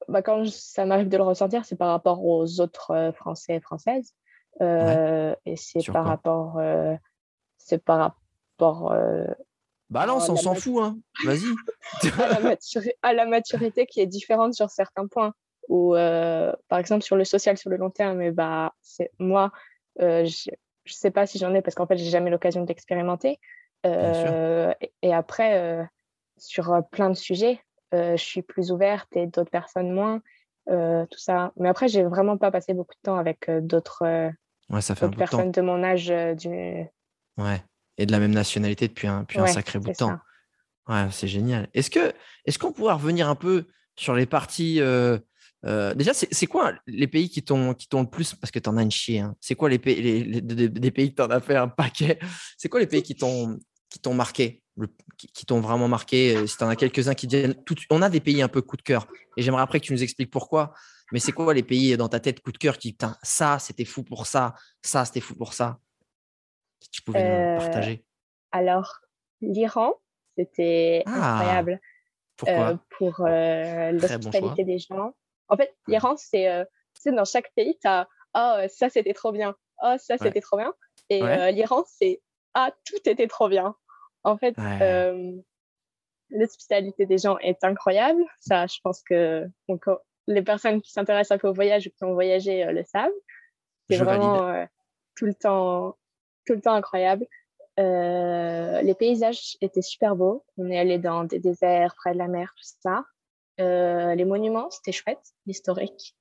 [0.09, 4.15] Bah, quand ça m'arrive de le ressentir c'est par rapport aux autres français et françaises
[4.61, 6.95] euh, et c'est par, rapport, euh,
[7.57, 8.93] c'est par rapport.
[8.93, 9.25] Euh,
[9.89, 10.99] Balance, on s'en fout, hein.
[11.25, 11.55] Vas-y.
[13.03, 15.33] à, la maturité qui est différente sur certains points.
[15.69, 19.53] Ou par exemple sur le social sur le long terme, et bah, c'est moi,
[20.01, 20.51] je ne
[20.87, 23.39] sais pas si j'en ai parce qu'en fait, j'ai jamais l'occasion d'expérimenter.
[23.85, 25.89] Et, et, après,
[26.37, 27.61] sur plein de sujets,
[27.93, 30.21] je suis plus ouverte et d'autres personnes moins.
[30.67, 31.53] tout ça.
[31.57, 34.33] Mais après, j'ai vraiment pas passé beaucoup de temps avec d'autres
[34.71, 36.11] Ouais, ça fait un personnes de, mon âge.
[36.11, 36.49] Euh, du...
[36.49, 37.63] Ouais,
[37.99, 40.19] et de la même nationalité depuis un, un sacré bout de temps.
[40.89, 41.69] Ouais, c'est génial.
[41.75, 42.13] Est-ce que
[42.45, 44.81] est-ce qu'on pourrait revenir un peu sur les parties
[45.67, 48.77] euh, euh, déjà, c'est quoi les pays qui t'ont le plus parce que tu en
[48.77, 49.21] as une chier.
[49.21, 52.19] Hein, c'est quoi les pays les, des pays que tu en as fait un paquet?
[52.57, 53.59] C'est quoi les pays qui t'ont
[54.15, 54.63] marqué,
[55.17, 58.21] qui, t'ont vraiment marqué Si tu en as quelques-uns qui viennent, tout, on a des
[58.21, 59.07] pays un peu coup de cœur.
[59.37, 60.73] Et j'aimerais après que tu nous expliques pourquoi.
[61.13, 63.85] Mais c'est quoi les pays dans ta tête coup de cœur qui, putain, ça, c'était
[63.85, 65.79] fou pour ça, ça, c'était fou pour ça
[66.81, 68.05] Si tu pouvais nous euh, partager?
[68.53, 69.01] Alors,
[69.41, 69.95] l'Iran,
[70.37, 71.81] c'était ah, incroyable.
[72.37, 72.71] Pourquoi?
[72.71, 75.15] Euh, Pour euh, l'hospitalité des gens.
[75.51, 76.67] En fait, l'Iran, c'est
[77.07, 79.57] dans chaque pays, tu as Oh, ça, c'était trop bien.
[79.83, 80.73] Oh, ça, c'était trop bien.
[81.09, 81.21] Et
[81.53, 82.23] l'Iran, c'est
[82.55, 83.75] Ah, tout était trop bien.
[84.23, 84.55] En fait,
[86.31, 88.23] l'hospitalité des gens est incroyable.
[88.39, 89.49] Ça, je pense que
[90.27, 93.11] les personnes qui s'intéressent un peu au voyage ou qui ont voyagé euh, le savent.
[93.89, 94.65] C'est vraiment euh,
[95.17, 95.97] tout le temps,
[96.47, 97.27] tout le temps incroyable.
[97.79, 100.45] Euh, les paysages étaient super beaux.
[100.57, 103.05] On est allé dans des déserts près de la mer, tout ça.
[103.61, 106.17] Les monuments, c'était chouette, l'historique.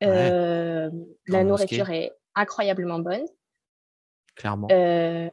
[0.00, 0.90] La
[1.28, 3.26] nourriture est incroyablement bonne.
[4.36, 4.68] Clairement.
[4.70, 5.30] et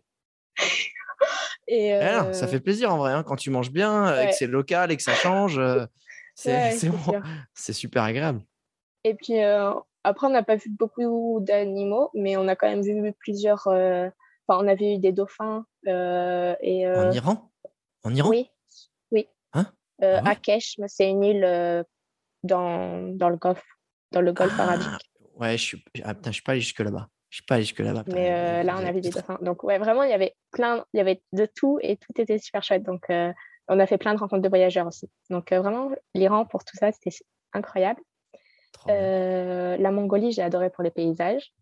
[1.70, 4.92] eh ça fait plaisir en vrai, hein, quand tu manges bien, et que c'est local
[4.92, 5.62] et que ça change.
[7.54, 8.42] C'est super agréable.
[9.04, 9.74] Et puis euh,
[10.04, 13.68] après, on n'a pas vu beaucoup d'animaux, mais on a quand même vu plusieurs.
[13.68, 14.10] Euh,
[14.48, 15.66] enfin, on a vu des dauphins.
[15.88, 17.52] Euh, et, en Iran?
[18.04, 18.30] En Iran?
[18.30, 18.50] Oui.
[19.12, 19.28] Oui.
[19.54, 19.66] Hein?
[20.02, 21.86] Ah Kesh, c'est une île
[22.44, 23.66] dans, dans le golfe,
[24.12, 25.12] dans le golfe ah, arabique.
[25.36, 27.08] Ouais, je suis, ah, je suis pas allé jusque là-bas.
[27.30, 28.04] Je suis pas allé jusque là-bas.
[28.08, 29.40] Mais là, on a vu des dauphins.
[29.42, 32.38] Donc, ouais, vraiment, il y avait plein, il y avait de tout et tout était
[32.38, 32.84] super chouette.
[32.84, 33.08] Donc,
[33.68, 35.10] on a fait plein de rencontres de voyageurs aussi.
[35.30, 37.16] Donc euh, vraiment, l'Iran pour tout ça, c'était
[37.54, 38.02] incroyable.
[38.88, 41.54] Euh, la Mongolie, j'ai adoré pour les paysages.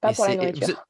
[0.00, 0.84] Pas pour la nourriture.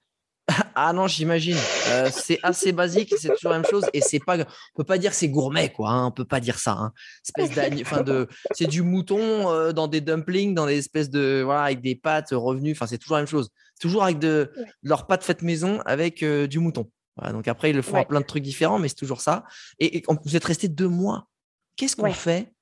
[0.76, 1.56] Ah non, j'imagine.
[1.88, 3.84] Euh, c'est assez basique, c'est toujours la même chose.
[3.92, 5.90] Et c'est pas, on peut pas dire c'est gourmet, quoi.
[5.90, 6.72] Hein, on peut pas dire ça.
[6.72, 6.92] Hein.
[7.24, 11.80] Espèce enfin de, c'est du mouton dans des dumplings, dans des espèces de, voilà, avec
[11.80, 12.72] des pâtes revenues.
[12.72, 13.50] Enfin, c'est toujours la même chose.
[13.80, 16.90] Toujours avec de, leurs pâtes faites maison avec du mouton
[17.30, 19.44] donc après, ils le font à plein de trucs différents, mais c'est toujours ça.
[19.78, 21.28] Et, vous êtes resté deux mois.
[21.76, 22.54] Qu'est-ce qu'on fait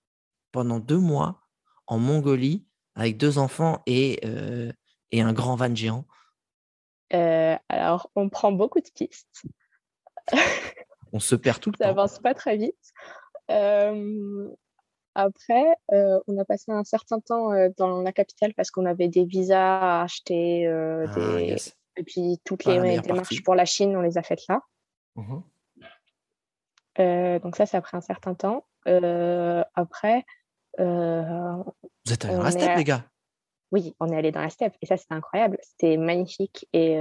[0.52, 1.42] pendant deux mois
[1.86, 4.70] en Mongolie avec deux enfants et, euh,
[5.10, 6.06] et un grand van géant?
[7.14, 9.42] Euh, Alors, on prend beaucoup de pistes.
[11.12, 11.84] on se perd tout le temps.
[11.84, 12.92] Ça avance pas très vite.
[13.50, 14.48] Euh,
[15.14, 20.00] après, on a passé un certain temps dans la capitale parce qu'on avait des visas
[20.00, 21.56] à acheter, ah, des
[21.96, 24.60] Et puis toutes les démarches pour la Chine, on les a faites là.
[25.16, 25.40] Mmh
[26.98, 28.66] donc ça, ça a pris un certain temps.
[28.86, 30.24] après,
[30.78, 30.84] vous
[32.12, 33.04] êtes allés dans la steppe, les gars
[33.72, 34.74] Oui, on est allé dans la steppe.
[34.82, 35.58] Et ça, c'était incroyable.
[35.62, 36.68] C'était magnifique.
[36.72, 36.98] Et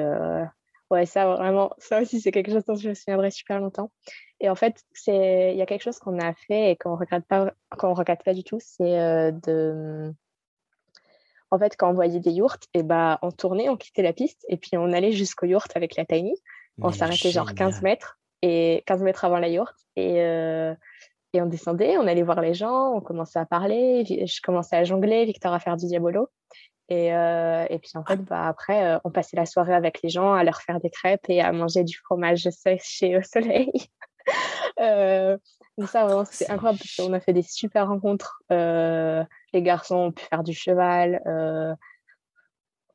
[0.90, 3.92] ouais, ça, vraiment, ça aussi, c'est quelque chose dont je me souviendrai super longtemps.
[4.40, 7.26] Et en fait, il y a quelque chose qu'on a fait et qu'on ne regrette,
[7.26, 10.14] pas, qu'on regrette pas du tout, c'est de.
[11.54, 14.46] En fait, quand on voyait des yurts, et bah, on tournait, on quittait la piste
[14.48, 16.36] et puis on allait jusqu'au yurt avec la tiny.
[16.82, 19.76] On s'arrêtait genre 15 mètres et 15 mètres avant la yurt.
[19.98, 20.22] Et,
[21.34, 24.84] et on descendait, on allait voir les gens, on commençait à parler, je commençais à
[24.84, 26.30] jongler, Victor à faire du diabolo.
[26.90, 30.10] Et, euh, et puis en fait, bah, après, euh, on passait la soirée avec les
[30.10, 33.72] gens à leur faire des crêpes et à manger du fromage séché au soleil.
[34.82, 35.38] euh,
[35.86, 38.44] ça, vraiment, c'était incroyable parce qu'on a fait des super rencontres.
[38.52, 41.22] Euh, les garçons ont pu faire du cheval.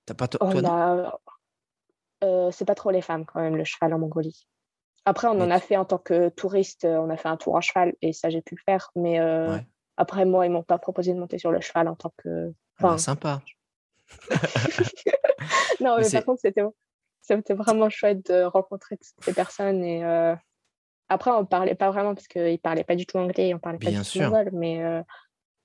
[0.04, 1.20] T'as pas toi,
[2.52, 4.46] C'est pas trop les femmes quand même, le cheval en Mongolie.
[5.08, 7.54] Après, on en a fait en tant que touriste, euh, on a fait un tour
[7.54, 8.90] en cheval et ça, j'ai pu le faire.
[8.96, 9.56] Mais euh,
[9.96, 12.52] après, moi, ils m'ont pas proposé de monter sur le cheval en tant que.
[12.78, 13.40] Ah bah, sympa.
[15.80, 16.62] non, mais, par contre, c'était,
[17.22, 19.84] c'était vraiment chouette de rencontrer toutes ces personnes.
[19.84, 20.34] Et euh,
[21.08, 23.92] après, on parlait pas vraiment parce qu'ils parlaient pas du tout anglais, on parlait pas
[23.92, 24.82] du tout mongol, mais,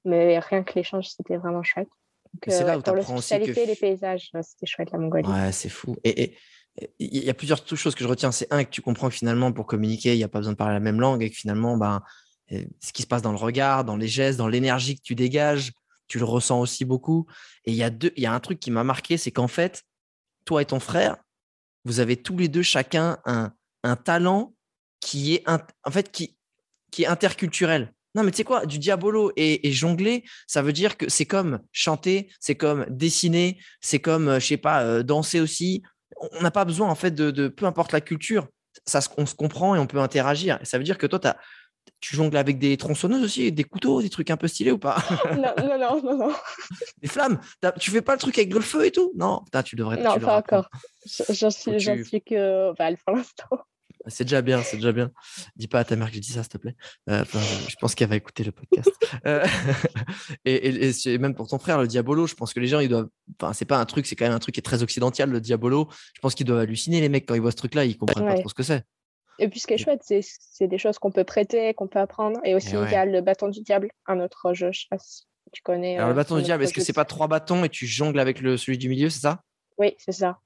[0.06, 1.90] mais rien que l'échange, c'était vraiment chouette.
[2.48, 3.66] c'est là où tu apprends aussi que...
[3.66, 5.28] les paysages, c'était chouette la Mongolie.
[5.28, 5.98] Ouais, c'est fou.
[6.04, 6.38] Et, et,
[7.00, 8.32] il y a plusieurs choses que je retiens.
[8.32, 10.58] C'est un, que tu comprends que finalement, pour communiquer, il n'y a pas besoin de
[10.58, 12.02] parler la même langue et que finalement, ben,
[12.52, 15.16] euh, ce qui se passe dans le regard, dans les gestes, dans l'énergie que tu
[15.16, 15.74] dégages,
[16.08, 17.28] tu le ressens aussi beaucoup.
[17.66, 19.48] Et il y a, deux, il y a un truc qui m'a marqué, c'est qu'en
[19.48, 19.84] fait,
[20.46, 21.18] toi et ton frère,
[21.84, 23.52] vous avez tous les deux chacun un,
[23.84, 24.54] un talent
[25.00, 26.38] qui est, en fait, qui,
[26.92, 27.94] qui est interculturel.
[28.14, 31.62] Non, mais tu sais quoi, du diabolo et, jongler, ça veut dire que c'est comme
[31.72, 35.82] chanter, c'est comme dessiner, c'est comme, euh, je sais pas, euh, danser aussi
[36.32, 38.48] on n'a pas besoin, en fait, de, peu importe la culture,
[38.86, 40.60] ça, on se comprend et on peut interagir.
[40.64, 41.20] Ça veut dire que toi,
[42.00, 44.98] tu jongles avec des tronçonneuses aussi, des couteaux, des trucs un peu stylés ou pas?
[45.36, 46.34] Non, non, non, non,
[47.02, 47.40] Des flammes?
[47.80, 49.12] Tu fais pas le truc avec le feu et tout?
[49.16, 50.02] Non, tu devrais.
[50.02, 50.70] Non, pas encore.
[51.30, 53.48] J'en suis, suis que bah, pour l'instant.
[54.08, 55.12] C'est déjà bien, c'est déjà bien.
[55.56, 56.76] Dis pas à ta mère que j'ai dit ça, s'il te plaît.
[57.10, 57.24] Euh,
[57.68, 58.90] je pense qu'elle va écouter le podcast.
[59.28, 59.46] Euh,
[60.46, 63.10] et, même pour ton frère, le Diabolo, je pense que les gens, ils doivent.
[63.40, 65.42] Enfin, c'est pas un truc, c'est quand même un truc qui est très occidental, le
[65.42, 65.90] Diabolo.
[66.16, 68.40] Je pense qu'ils doivent halluciner, les mecs, quand ils voient ce truc-là, ils comprennent pas
[68.40, 68.84] trop ce que c'est.
[69.38, 72.40] Et puis, ce qui est chouette, c'est des choses qu'on peut prêter, qu'on peut apprendre.
[72.44, 74.98] Et aussi, il y a le bâton du diable, un autre jeu, je sais pas
[74.98, 75.98] si tu connais.
[75.98, 78.20] Alors, le euh, bâton du diable, est-ce que c'est pas trois bâtons et tu jongles
[78.20, 79.42] avec le, celui du milieu, c'est ça?
[79.78, 80.40] Oui, c'est ça.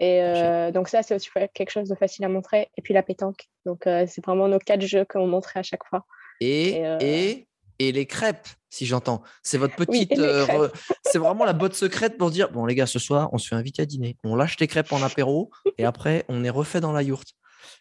[0.00, 2.70] Et euh, donc ça, c'est aussi quelque chose de facile à montrer.
[2.76, 3.48] Et puis la pétanque.
[3.66, 6.04] Donc euh, c'est vraiment nos quatre jeux qu'on montrait à chaque fois.
[6.40, 7.48] Et, euh, et,
[7.80, 9.22] et, les crêpes, si j'entends.
[9.42, 10.14] C'est votre petite...
[11.04, 13.56] c'est vraiment la botte secrète pour dire, bon les gars, ce soir, on se fait
[13.56, 14.16] inviter à dîner.
[14.22, 17.32] On lâche les crêpes en apéro et après, on est refait dans la yourte.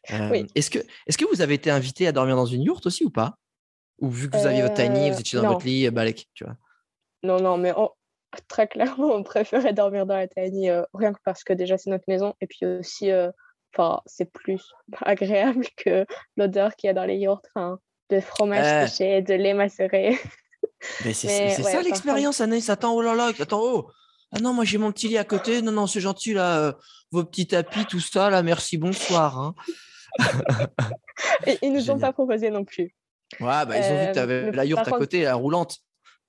[0.09, 3.09] Est-ce que, est que vous avez été invité à dormir dans une yourte aussi ou
[3.09, 3.35] pas?
[3.99, 6.55] Ou vu que vous aviez votre tiny, vous étiez dans votre lit, balèque, tu vois?
[7.23, 7.73] Non, non, mais
[8.47, 11.89] très clairement, on préférait dormir dans la tiny, euh, rien que parce que déjà c'est
[11.89, 13.31] notre maison, et puis aussi, euh,
[14.05, 17.41] c'est plus agréable que l'odeur qu'il y a dans les yurts,
[18.09, 20.17] de fromage séché, de lait macéré.
[21.05, 22.69] Mais c'est ça l'expérience, Anaïs.
[22.69, 23.89] Attends, oh là là, attends, oh.
[24.31, 25.61] Ah non, moi j'ai mon petit lit à côté.
[25.61, 26.73] Non, non, c'est gentil là, euh,
[27.11, 28.43] vos petits tapis, tout ça là.
[28.43, 29.39] Merci, bonsoir.
[29.39, 29.55] Hein.
[31.45, 32.93] et, ils nous ont pas proposé non plus.
[33.39, 35.77] Ouais, bah, ils ont vu que tu avais la yourte à côté, la roulante.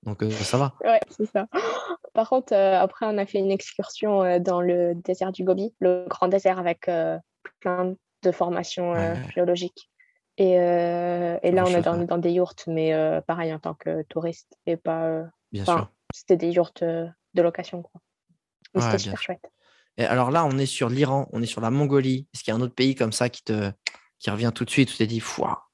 [0.08, 0.74] Donc euh, ça va.
[0.82, 1.46] Ouais, c'est ça.
[2.14, 5.74] Par contre, euh, après, on a fait une excursion euh, dans le désert du Gobi,
[5.80, 6.90] le grand désert avec
[7.60, 8.94] plein de formations
[9.34, 9.90] géologiques.
[10.38, 12.92] Et, et là, on est dans, dans, des yurts, mais
[13.26, 15.24] pareil en tant que touriste et pas.
[15.52, 15.90] Bien sûr.
[16.12, 18.00] C'était des yurts de location, quoi.
[18.74, 19.50] Mais c'était super chouette.
[19.96, 22.28] Et alors là, on est sur l'Iran, on est sur la Mongolie.
[22.32, 23.72] Est-ce qu'il y a un autre pays comme ça qui te
[24.20, 25.68] qui revient tout de suite où tu t'es dit, Fouah,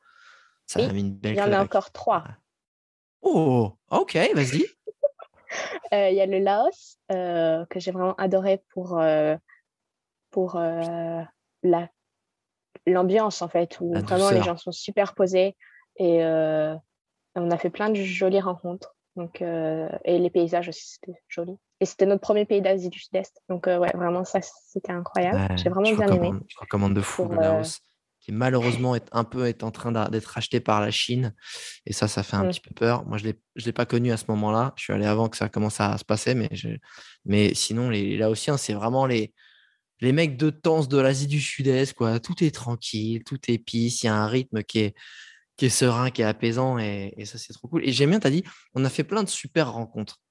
[0.66, 1.34] ça a mis une belle.
[1.34, 2.24] Il y en a encore trois.
[3.24, 4.64] Oh, ok, vas-y.
[5.92, 9.36] Euh, il y a le Laos euh, que j'ai vraiment adoré pour, euh,
[10.32, 11.88] pour la,
[12.86, 15.56] l'ambiance en fait, où vraiment les gens sont super posés
[15.96, 18.96] et on a fait plein de jolies rencontres.
[19.14, 21.56] Donc, et les paysages aussi, c'était joli.
[21.78, 23.40] Et c'était notre premier pays d'Asie du Sud-Est.
[23.48, 25.56] Donc, ouais, vraiment, ça, c'était incroyable.
[25.56, 26.32] j'ai vraiment bien aimé.
[26.48, 27.78] Je recommande de fou le Laos
[28.24, 31.34] qui malheureusement est un peu est en train d'être acheté par la Chine.
[31.84, 33.04] Et ça, ça fait un petit peu peur.
[33.04, 34.72] Moi, je ne l'ai pas connu à ce moment-là.
[34.76, 36.68] Je suis allé avant que ça commence à se passer, mais, je...
[37.26, 39.34] mais sinon, les Laotiens, c'est vraiment les,
[40.00, 41.92] les mecs de temps de l'Asie du Sud-Est.
[41.92, 42.18] Quoi.
[42.18, 44.94] Tout est tranquille, tout est pisse, il y a un rythme qui est,
[45.58, 47.86] qui est serein, qui est apaisant, et, et ça, c'est trop cool.
[47.86, 48.42] Et j'aime bien, tu as dit,
[48.74, 50.22] on a fait plein de super rencontres.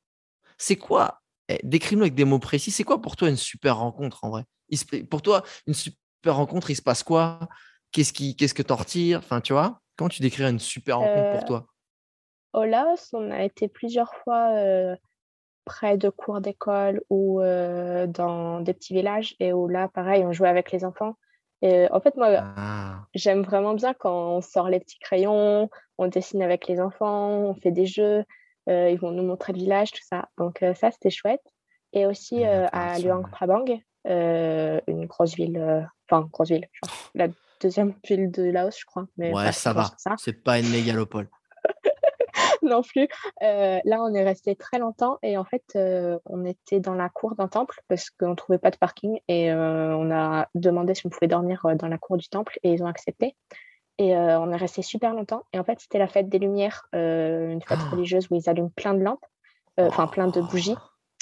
[0.57, 2.71] C'est quoi eh, Décris-nous avec des mots précis.
[2.71, 4.45] C'est quoi pour toi une super rencontre en vrai?
[5.11, 7.47] Pour toi, une super rencontre, il se passe quoi?
[7.93, 9.19] Qu'est-ce qui, qu'est-ce que t'en retires?
[9.19, 11.67] Enfin, tu vois, comment tu décrirais une super rencontre pour Euh, toi?
[12.53, 14.51] Au Laos, on a été plusieurs fois
[15.65, 20.33] près de cours d'école ou euh, dans des petits villages et où là, pareil, on
[20.33, 21.15] jouait avec les enfants.
[21.61, 22.27] Et en fait, moi,
[22.57, 27.29] Ah, j'aime vraiment bien quand on sort les petits crayons, on dessine avec les enfants,
[27.29, 28.25] on fait des jeux,
[28.69, 30.27] euh, ils vont nous montrer le village, tout ça.
[30.37, 31.43] Donc euh, ça, c'était chouette.
[31.93, 33.29] Et aussi à Luang.
[33.29, 33.65] Prabang,
[34.05, 37.27] une grosse ville, enfin, grosse ville, genre la
[37.63, 39.07] deuxième ville de Laos, je crois.
[39.17, 39.89] Mais ouais, bref, ça va.
[39.97, 40.13] ça.
[40.17, 41.27] C'est pas une mégalopole.
[42.61, 43.07] non plus.
[43.41, 47.09] Euh, là, on est resté très longtemps et en fait, euh, on était dans la
[47.09, 50.93] cour d'un temple parce qu'on ne trouvait pas de parking et euh, on a demandé
[50.95, 53.35] si on pouvait dormir dans la cour du temple et ils ont accepté.
[53.99, 55.43] Et on est resté super longtemps.
[55.53, 57.89] Et en fait, c'était la fête des Lumières, une fête Ah.
[57.91, 59.23] religieuse où ils allument plein de lampes,
[59.77, 60.75] enfin plein de bougies.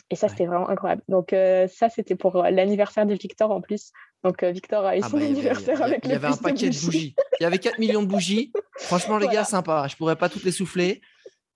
[0.10, 0.32] Et ça, Ouais.
[0.32, 1.02] c'était vraiment incroyable.
[1.10, 1.36] Donc,
[1.68, 3.92] ça, c'était pour l'anniversaire de Victor en plus.
[4.24, 6.08] Donc, euh, Victor a eu Ah son bah, y anniversaire il y a- avec il
[6.08, 6.86] y le avait un paquet de bougies.
[6.86, 7.16] bougies.
[7.40, 8.52] Il y avait 4 millions de bougies.
[8.78, 9.46] Franchement, les gars, Voilà.
[9.46, 9.88] sympa.
[9.90, 11.02] Je pourrais pas toutes les souffler.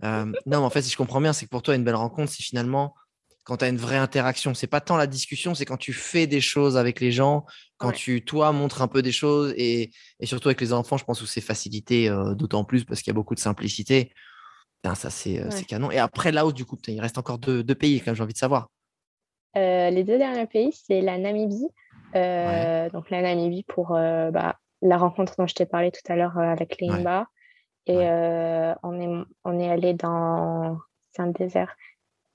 [0.03, 1.95] Euh, non, mais en fait, si je comprends bien, c'est que pour toi, une belle
[1.95, 2.95] rencontre, c'est finalement
[3.43, 4.55] quand tu as une vraie interaction.
[4.55, 7.45] C'est pas tant la discussion, c'est quand tu fais des choses avec les gens,
[7.77, 7.93] quand Ouais.
[7.93, 11.21] tu, toi, montres un peu des choses et, et surtout avec les enfants, je pense
[11.21, 14.11] que c'est facilité euh, d'autant plus parce qu'il y a beaucoup de simplicité.
[14.81, 15.63] Putain, ça, c'est Ouais.
[15.65, 15.91] canon.
[15.91, 18.23] Et après, Laos, du coup, putain, il reste encore deux, deux pays, quand même, j'ai
[18.23, 18.69] envie de savoir.
[19.55, 21.67] Euh, les deux derniers pays, c'est la Namibie.
[22.15, 26.15] Euh, Donc la Namibie pour euh, bah, la rencontre dont je t'ai parlé tout à
[26.15, 27.03] l'heure euh, avec les Ouais.
[27.87, 28.75] Et Ouais.
[28.83, 30.79] on est, on est allé dans
[31.11, 31.75] c'est un désert.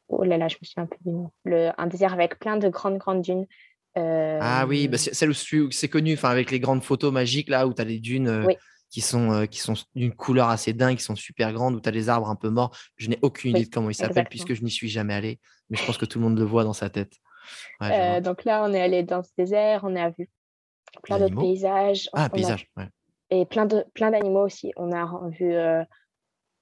[0.09, 0.97] Oh là là, je me suis un peu.
[1.45, 3.47] Le, un désert avec plein de grandes, grandes dunes.
[3.97, 7.67] Ah oui, bah, c'est celle où c'est connu, enfin, avec les grandes photos magiques, là,
[7.67, 8.57] où tu as les dunes euh, Oui.
[8.91, 11.89] qui sont, euh, qui sont d'une couleur assez dingue, qui sont super grandes, où tu
[11.89, 12.77] as les arbres un peu morts.
[12.97, 15.41] Je n'ai aucune Oui, idée de comment ils s'appellent, puisque je n'y suis jamais allé,
[15.69, 17.15] mais je pense que tout le monde le voit dans sa tête.
[17.81, 20.29] Ouais, euh, donc là, on est allé dans ce désert, on a vu
[21.03, 22.09] plein d'autres paysages.
[22.13, 22.89] Ah, on a ouais.
[23.31, 24.73] et plein de plein d'animaux aussi.
[24.77, 25.55] On a vu.
[25.55, 25.85] Euh...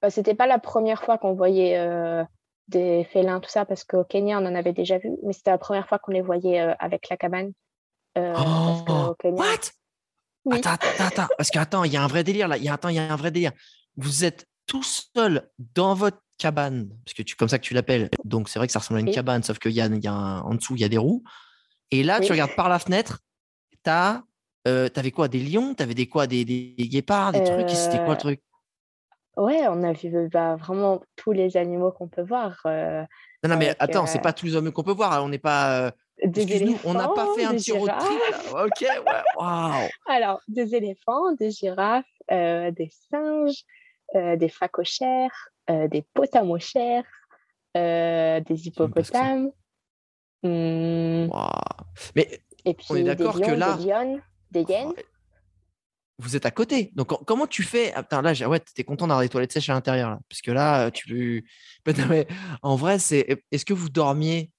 [0.01, 2.23] bah, C'était pas la première fois qu'on voyait euh,
[2.67, 5.57] des félins, tout ça, parce qu'au Kenya, on en avait déjà vu, mais c'était la
[5.57, 7.53] première fois qu'on les voyait euh, avec la cabane.
[8.13, 9.41] Parce Oh, Kenya.
[9.41, 9.71] what?
[10.45, 10.57] Oui.
[10.59, 12.57] Attends, attends, attends, parce qu'attends, il y a un vrai délire là.
[12.57, 13.51] Il y a, attends, il y a un vrai délire.
[13.97, 18.09] Vous êtes tout seul dans votre cabane, parce que tu, comme ça que tu l'appelles.
[18.25, 19.13] Donc c'est vrai que ça ressemble à une Oui.
[19.13, 20.97] cabane, sauf qu'il y a, il y a un- en dessous, il y a des
[20.97, 21.23] roues.
[21.91, 23.19] Et là, tu regardes par la fenêtre,
[23.83, 24.23] t'as,
[24.67, 27.97] euh, t'avais quoi Des lions T'avais des quoi des, des, des guépards Des trucs C'était
[27.99, 28.41] quoi Euh, le truc?
[29.37, 32.59] Ouais, on a vu bah, vraiment tous les animaux qu'on peut voir.
[32.65, 33.03] euh,
[33.43, 35.23] Non, non, mais attends, c'est euh, pas tous les hommes qu'on peut voir.
[35.23, 35.87] On n'est pas.
[35.87, 35.91] euh,
[36.25, 38.19] des on n'a pas fait un petit road trip.
[38.51, 39.87] Ok, ouais, waouh.
[40.09, 43.63] Alors, des éléphants, des girafes, euh, des singes,
[44.15, 47.03] euh, des phacochères, euh, des potamochères,
[47.77, 49.51] euh, des hippopotames,
[50.43, 51.49] hum, waouh.
[52.15, 54.87] Mais et puis on est d'accord que lions, là- des lionnes, des hyènes.
[54.97, 55.01] Oh,
[56.21, 56.91] vous êtes à côté.
[56.95, 57.93] Donc, com- comment tu fais?
[57.93, 60.19] Attends, là, j'ai- ouais, t'es content d'avoir des toilettes sèches à l'intérieur, là.
[60.29, 61.45] Parce que là, euh, tu.
[61.85, 62.27] Ben, non, mais
[62.61, 63.41] en vrai, c'est.
[63.51, 64.51] Est-ce que vous dormiez?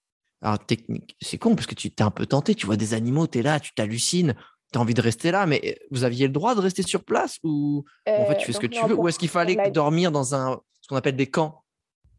[0.43, 2.55] Alors, technique, c'est con parce que tu t'es un peu tenté.
[2.55, 4.35] Tu vois des animaux, tu es là, tu t'hallucines,
[4.73, 7.05] tu as envie de rester là, mais euh, vous aviez le droit de rester sur
[7.05, 7.85] place ou
[8.17, 8.95] en fait, tu fais ce que Euh, tu veux?
[8.99, 10.59] Ou est-ce qu'il fallait la- dormir dans un
[10.91, 11.63] qu'on appelle des camps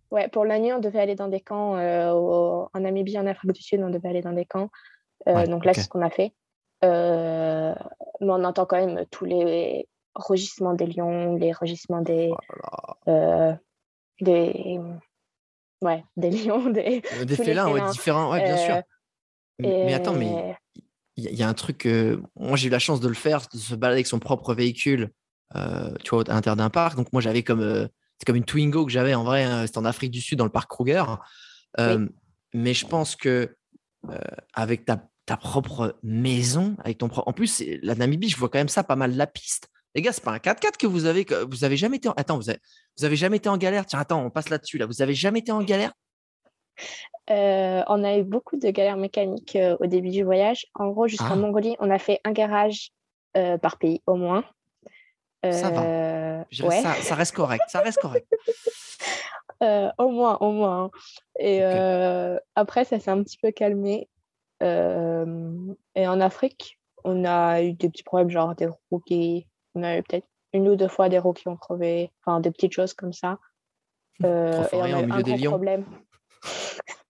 [0.09, 1.77] Ouais, pour la nuit, on devait aller dans des camps.
[1.77, 4.69] euh, au- en Namibie, en Afrique du Sud, on devait aller dans des camps.
[5.27, 6.33] Euh, Ouais, donc là, c'est ce qu'on a fait.
[6.83, 7.73] Euh,
[8.19, 12.95] mais on entend quand même tous les rugissements des lions, les rugissements des, Oh là
[13.07, 13.13] là.
[13.13, 13.55] euh,
[14.19, 14.79] des,
[15.81, 17.91] ouais, des lions, des, Des les félins, ouais, félins.
[17.91, 18.81] différents, ouais, bien sûr.
[19.59, 20.57] Mais, attends, mais
[21.17, 21.85] il y, y a un truc.
[21.85, 24.53] euh, moi, j'ai eu la chance de le faire, de se balader avec son propre
[24.55, 25.11] véhicule,
[26.03, 26.97] tu vois, à l'intérieur d'un parc.
[26.97, 27.87] Donc, moi, j'avais comme.
[28.21, 29.43] C'est comme une Twingo que j'avais en vrai.
[29.43, 31.03] hein, C'était en Afrique du Sud, dans le parc Kruger.
[31.79, 32.07] Euh,
[32.53, 33.55] Mais je pense que
[34.09, 34.17] euh,
[34.53, 37.27] avec ta, ta propre maison, avec ton propre.
[37.27, 39.69] En plus, la Namibie, je vois quand même ça pas mal la piste.
[39.95, 41.25] Les gars, c'est pas un 4x4 que vous avez.
[41.25, 42.09] que Vous avez jamais été.
[42.09, 42.13] En...
[42.13, 42.59] Attends, vous avez,
[42.99, 43.85] vous avez jamais été en galère?
[43.87, 44.77] Tiens, attends, on passe là-dessus.
[44.77, 44.85] Là.
[44.85, 45.91] Vous avez jamais été en galère?
[47.29, 50.65] Euh, on a eu beaucoup de galères mécaniques euh, au début du voyage.
[50.75, 51.35] En gros, jusqu'en Ah.
[51.35, 52.91] Mongolie, on a fait un garage
[53.37, 54.43] euh, par pays au moins.
[55.43, 55.81] Ça va.
[55.83, 56.81] Euh, ouais.
[56.81, 57.63] ça, ça reste correct.
[57.67, 58.27] Ça reste correct.
[59.63, 60.85] Euh, au moins, au moins.
[60.85, 60.91] hein.
[61.37, 64.09] Et euh, après, ça s'est un petit peu calmé.
[64.59, 64.65] Et
[66.07, 68.67] en Afrique, on a eu des petits problèmes, genre des
[69.05, 69.47] qui.
[69.75, 72.49] On a eu peut-être une ou deux fois des roues qui ont crevé, enfin des
[72.51, 73.37] petites choses comme ça.
[74.23, 75.51] Euh, et on a eu un des gros lions.
[75.51, 75.85] problème.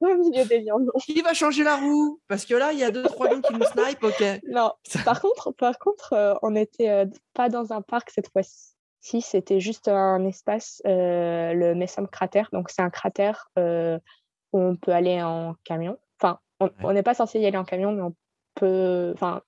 [0.02, 0.92] Au milieu des lions, non.
[1.00, 3.54] Qui va changer la roue Parce que là, il y a deux, trois lions qui
[3.54, 4.24] nous snipe, ok.
[4.48, 4.74] Non,
[5.06, 9.22] par contre, par contre euh, on n'était euh, pas dans un parc cette fois-ci.
[9.22, 12.50] C'était juste un espace, euh, le Messam Cratère.
[12.54, 15.98] Donc, c'est un cratère où on peut aller en camion.
[16.22, 16.94] Enfin, on Ouais.
[16.94, 18.14] n'est pas censé y aller en camion, mais on
[18.54, 19.12] peu.
[19.16, 19.42] Enfin,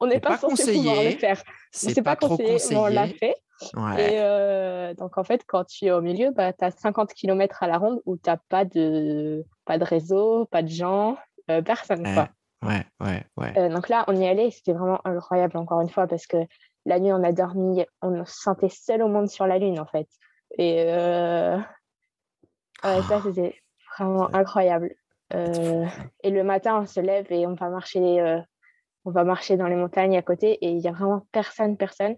[0.00, 1.42] on n'est pas, censé pouvoir le faire.
[1.72, 3.34] C'est pas, trop conseillé, mais on l'a fait.
[3.98, 7.68] Et donc, en fait, quand tu es au milieu, bah, tu as 50 km à
[7.68, 11.16] la ronde où tu n'as pas de, pas de réseau, pas de gens,
[11.64, 12.06] personne.
[12.06, 12.28] Ouais, quoi.
[12.68, 13.24] ouais, ouais.
[13.36, 13.68] ouais.
[13.68, 16.38] donc là, on y allait, c'était vraiment incroyable, encore une fois, parce que
[16.86, 19.86] la nuit, on a dormi, on se sentait seul au monde sur la Lune, en
[19.86, 20.08] fait.
[20.58, 21.62] Et ça,
[22.82, 23.54] Ah, c'était
[23.98, 24.94] vraiment incroyable.
[25.34, 25.86] Euh,
[26.22, 28.40] et le matin, on se lève et on va marcher, euh,
[29.04, 32.16] on va marcher dans les montagnes à côté et il n'y a vraiment personne, personne.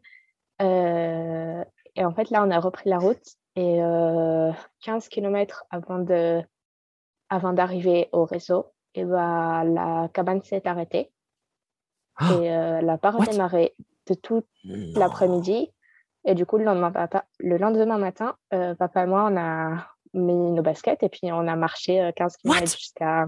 [0.61, 1.65] Euh,
[1.97, 3.23] et en fait, là, on a repris la route
[3.57, 3.81] et
[4.83, 6.43] 15 km avant de,
[7.29, 11.11] avant d'arriver au réseau, et bah, la cabane s'est arrêtée
[12.17, 13.75] Ah, et elle n'a pas redémarré
[14.07, 14.99] de tout non.
[14.99, 15.73] l'après-midi.
[16.25, 19.87] Et du coup, le lendemain, papa, le lendemain matin, euh, papa et moi, on a
[20.15, 22.55] mis nos baskets et puis on a marché euh, 15 What?
[22.55, 23.27] km jusqu'à,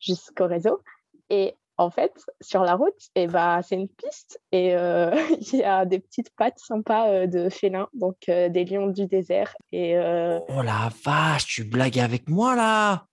[0.00, 0.82] jusqu'au réseau.
[1.30, 5.14] Et en fait, sur la route, et bah, c'est une piste et euh,
[5.52, 9.06] il y a des petites pattes sympas euh, de félins, donc euh, des lions du
[9.06, 9.54] désert.
[9.72, 13.06] Et Oh la vache, tu blagues avec moi là?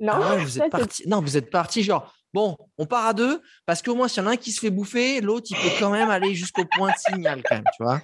[0.00, 1.08] Non, Ah ouais, vous êtes parti.
[1.08, 2.14] Non, vous êtes parti genre.
[2.34, 4.58] Bon, on part à deux parce qu'au moins, s'il y en a un qui se
[4.58, 7.84] fait bouffer, l'autre, il peut quand même aller jusqu'au point de signal, quand même, tu
[7.84, 8.00] vois.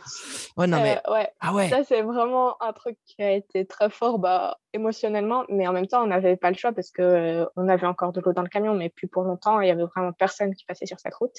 [0.57, 1.01] Ouais, non, mais.
[1.09, 1.69] euh, ouais, Ah ouais.
[1.69, 5.89] Ça, c'est vraiment un truc qui a été très fort bah, émotionnellement, mais en même
[5.89, 8.43] temps, on n'avait pas le choix parce que euh, on avait encore de l'eau dans
[8.43, 9.61] le camion, mais plus pour longtemps.
[9.61, 11.35] Il y avait vraiment personne qui passait sur cette route,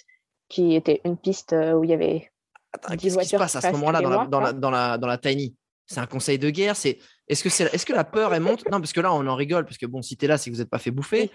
[0.50, 2.30] qui était une piste euh, où il y avait.
[2.74, 4.98] Attends, 10 qu'est-ce qui se passe à ce moment-là dans la, dans, la, dans, la,
[4.98, 5.56] dans la tiny?
[5.86, 8.66] C'est un conseil de guerre C'est Est-ce que, c'est est-ce que la peur, elle monte?
[8.70, 10.50] Non, parce que là, on en rigole, parce que bon, si tu es là, c'est
[10.50, 11.32] que vous n'êtes pas fait bouffer.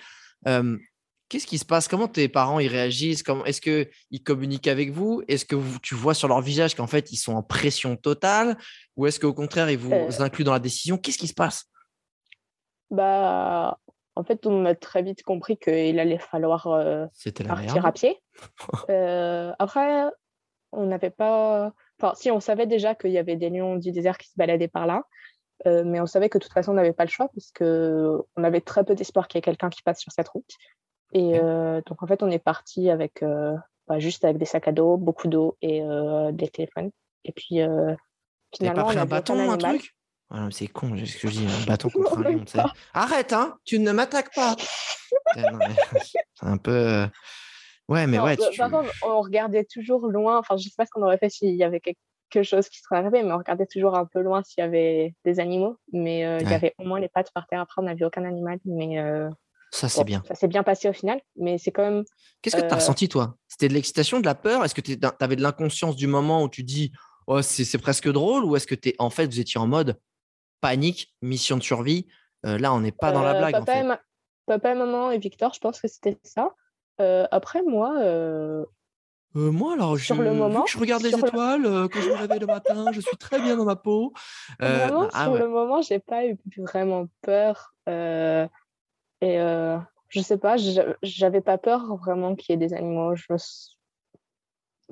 [0.48, 0.76] Euh,
[1.28, 1.88] Qu'est-ce qui se passe?
[1.88, 3.24] Comment tes parents ils réagissent?
[3.46, 5.22] Est-ce qu'ils communiquent avec vous?
[5.26, 8.56] Est-ce que vous- tu vois sur leur visage qu'en fait ils sont en pression totale?
[8.96, 10.10] Ou est-ce qu'au contraire ils vous Euh.
[10.20, 10.98] incluent dans la décision?
[10.98, 11.64] Qu'est-ce qui se passe?
[12.90, 13.78] Bah,
[14.14, 17.06] en fait, on a très vite compris qu'il allait falloir euh,
[17.48, 17.86] partir merde.
[17.86, 18.16] à pied.
[18.90, 20.04] Euh, après,
[20.72, 21.72] on n'avait pas.
[22.00, 24.68] Enfin, si, on savait déjà qu'il y avait des lions du désert qui se baladaient
[24.68, 25.02] par là,
[25.64, 28.44] mais on savait que de toute façon, on n'avait pas le choix parce que on
[28.44, 30.50] avait très peu d'espoir qu'il y ait quelqu'un qui passe sur cette route.
[31.16, 33.56] Et euh, donc, en fait, on est parti avec euh,
[33.88, 36.90] bah, juste avec des sacs à dos, beaucoup d'eau et euh, des téléphones.
[37.24, 37.94] Et puis, euh,
[38.58, 39.78] T'avais pas finalement, on pris un bâton, un animal.
[39.78, 39.94] truc?
[40.28, 42.44] Ah non, C'est con, c'est ce que je dis, un bâton contre un lion.
[42.92, 44.56] Arrête, hein Tu ne m'attaques pas
[45.36, 45.42] Eh,
[46.34, 47.06] C'est un peu.
[47.88, 48.58] Ouais, mais Non, ouais, bah, tu...
[48.58, 50.38] Par contre, on regardait toujours loin.
[50.38, 52.96] Enfin, je sais pas ce qu'on aurait fait s'il y avait quelque chose qui serait
[52.96, 55.78] arrivé, mais on regardait toujours un peu loin s'il y avait des animaux.
[55.92, 57.60] Mais il y avait au moins les pattes par terre.
[57.60, 58.58] Après, on n'avait aucun animal.
[58.66, 58.98] Mais
[59.76, 60.22] ça c'est bon, bien.
[60.26, 61.20] ça s'est bien passé au final.
[61.36, 62.04] Mais c'est quand même.
[62.42, 63.36] Qu'est-ce que tu as Euh, ressenti, toi?
[63.48, 64.64] C'était de l'excitation, de la peur?
[64.64, 66.92] Est-ce que tu avais de l'inconscience du moment où tu dis
[67.26, 69.98] oh, c'est presque drôle Ou est-ce que es, en fait, vous étiez en mode
[70.60, 72.06] panique, mission de survie?
[72.44, 73.80] Euh, Là, on n'est pas dans la euh, blague, en papa, fait.
[73.80, 74.00] et ma-
[74.46, 76.50] papa, et maman et Victor, je pense que c'était ça.
[77.30, 78.64] Après, moi, euh,
[79.34, 82.16] moi, alors, Sur je, le moment, je regarde les le- étoiles euh, quand je me
[82.16, 84.14] réveille le matin, je suis très bien dans ma peau.
[84.62, 85.40] Euh, vraiment, ah sur ouais.
[85.40, 87.74] le moment, j'ai pas eu vraiment peur.
[89.20, 93.14] Et euh, je sais pas, j'a- j'avais pas peur vraiment qu'il y ait des animaux.
[93.16, 93.36] Je me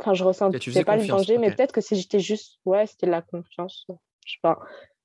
[0.00, 3.12] Enfin, je ressentais pas le danger, mais peut-être que si j'étais juste, ouais, c'était de
[3.12, 3.86] la confiance.
[4.26, 4.58] Je sais pas.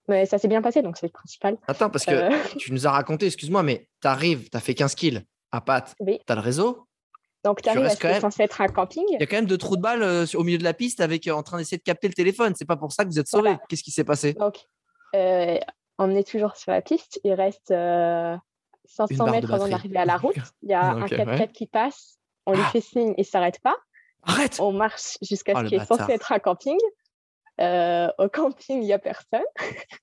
[0.07, 1.57] Mais ça s'est bien passé, donc c'est le principal.
[1.67, 4.73] Attends, parce que Euh, tu nous as raconté, excuse-moi, mais tu arrives, tu as fait
[4.73, 6.19] 15 kills à patte, oui.
[6.25, 6.87] tu as le réseau.
[7.43, 9.03] Donc, tu Tu arrives à ce même- censé être un camping.
[9.11, 10.99] Il y a quand même deux trous de balles euh, au milieu de la piste
[11.01, 12.53] avec euh, en train d'essayer de capter le téléphone.
[12.57, 13.43] C'est pas pour ça que vous êtes sauvés.
[13.51, 13.61] Voilà.
[13.69, 14.33] Qu'est-ce qui s'est passé?
[14.33, 14.65] Donc,
[15.15, 15.59] euh,
[15.99, 17.19] on est toujours sur la piste.
[17.23, 18.35] Il reste euh,
[18.89, 20.35] 500 barre de mètres avant d'arriver à la route.
[20.63, 21.47] Il y a un 4x4 ouais.
[21.49, 22.17] qui passe.
[22.45, 22.69] On lui Ah.
[22.71, 23.75] fait signe, il s'arrête pas.
[24.23, 26.77] Arrête On marche jusqu'à Oh, ce qui est censé être un camping.
[27.61, 29.43] Euh, au camping, il n'y a personne.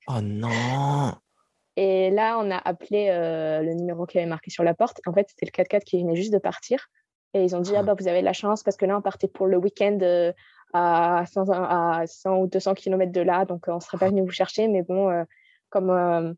[0.09, 0.51] Oh non
[1.79, 5.01] Et là, on a appelé euh, le numéro qui avait marqué sur la porte.
[5.07, 6.87] En fait, c'était le 4x4 qui venait juste de partir.
[7.35, 7.81] Et ils ont dit, Ah.
[7.81, 9.99] ah bah, vous avez de la chance parce que là, on partait pour le week-end
[10.01, 10.33] euh,
[10.73, 13.45] à, 100, à 100 ou 200 km de là.
[13.45, 14.69] Donc, on ne serait pas venu vous chercher.
[14.69, 15.25] Mais bon,
[15.69, 16.37] comme,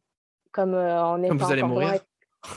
[0.50, 2.00] comme on est Comme pas vous allez loin mourir.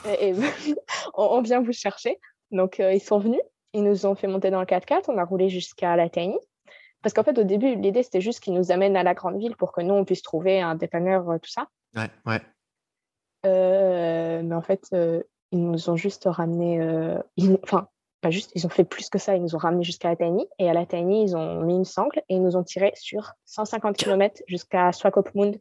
[0.08, 0.34] Et- et-
[1.14, 2.20] on, on vient vous chercher.
[2.52, 3.42] Donc, euh, ils sont venus.
[3.74, 5.06] Ils nous ont fait monter dans le 4x4.
[5.08, 6.38] On a roulé jusqu'à la TNI.
[7.02, 9.56] Parce qu'en fait, au début, l'idée, c'était juste qu'ils nous amènent à la grande ville
[9.56, 11.68] pour que nous, on puisse trouver un dépanneur, euh, tout ça.
[11.96, 12.42] Ouais, ouais.
[13.46, 16.80] Euh, mais en fait, euh, ils nous ont juste ramené.
[17.64, 17.88] enfin,
[18.22, 19.36] pas juste, ils ont fait plus que ça.
[19.36, 20.48] Ils nous ont ramené jusqu'à la TNI.
[20.60, 23.34] Et à la TNI, ils ont mis une sangle et ils nous ont tiré sur
[23.46, 25.56] 150 km jusqu'à Swakopmund.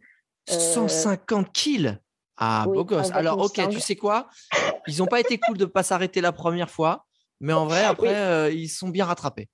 [0.51, 1.99] Euh, 150 kills?
[2.41, 3.11] Ah, oui, beau gosse.
[3.13, 4.29] Alors, ok, tu sais quoi?
[4.87, 7.05] Ils n'ont pas été cool de ne pas s'arrêter la première fois,
[7.39, 8.15] mais en vrai, après, Oui.
[8.15, 9.49] euh, ils sont bien rattrapés.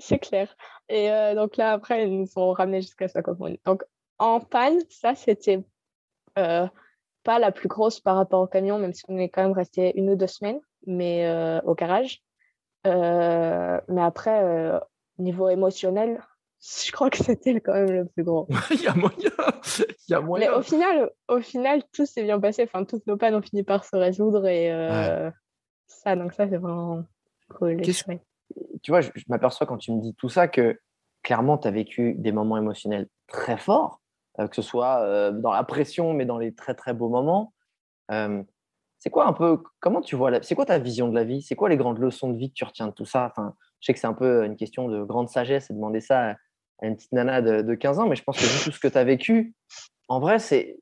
[0.00, 0.54] C'est clair.
[0.88, 3.58] Et euh, donc là, après, ils nous ont ramené jusqu'à Swakopmund.
[3.64, 3.84] Donc,
[4.18, 5.64] en panne, ça, c'était
[6.36, 6.66] euh,
[7.22, 9.96] pas la plus grosse par rapport au camion, même si on est quand même resté
[9.96, 12.22] une ou deux semaines, mais euh, au garage.
[12.84, 14.80] mais après,
[15.18, 16.20] niveau émotionnel,
[16.86, 18.48] je crois que c'était quand même le plus gros.
[18.70, 19.30] Il y a moyen.
[20.08, 20.50] Il y a moyen.
[20.50, 22.64] Mais au final, au final tout s'est bien passé.
[22.64, 24.70] Enfin, toutes nos pannes ont fini par se résoudre et
[25.86, 27.04] ça, donc ça, c'est vraiment
[27.54, 27.80] cool.
[27.82, 30.78] Tu vois, je, m'aperçois quand tu me dis tout ça que
[31.22, 34.00] clairement, tu as vécu des moments émotionnels très forts,
[34.38, 37.52] euh, que ce soit euh, dans la pression, mais dans les très très beaux moments.
[38.12, 38.42] Euh,
[38.98, 41.42] c'est quoi un peu, comment tu vois, c'est quoi ta vision de la vie?
[41.42, 43.26] C'est quoi les grandes leçons de vie que tu retiens de tout ça?
[43.26, 46.36] Enfin, Je sais que c'est un peu une question de grande sagesse et demander ça
[46.80, 48.80] à une petite nana de, de 15 ans, mais je pense que vu tout ce
[48.80, 49.54] que tu as vécu,
[50.08, 50.78] en vrai, c'est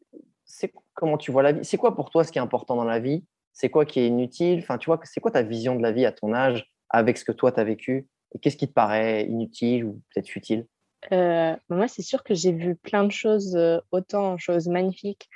[0.95, 1.65] comment tu vois la vie.
[1.65, 3.25] C'est quoi pour toi ce qui est important dans la vie?
[3.53, 4.61] C'est quoi qui est inutile?
[4.61, 7.25] Enfin, tu vois, c'est quoi ta vision de la vie à ton âge avec ce
[7.25, 8.09] que toi, tu as vécu?
[8.35, 10.67] Et qu'est-ce qui te paraît inutile ou peut-être futile?
[11.13, 15.29] Euh, Moi, c'est sûr que j'ai vu plein de choses, euh, autant en choses magnifiques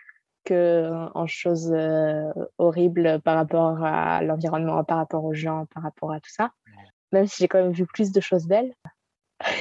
[0.44, 6.12] que en choses euh, horribles par rapport à l'environnement, par rapport aux gens, par rapport
[6.12, 6.52] à tout ça.
[7.12, 8.74] Même si j'ai quand même vu plus de choses belles.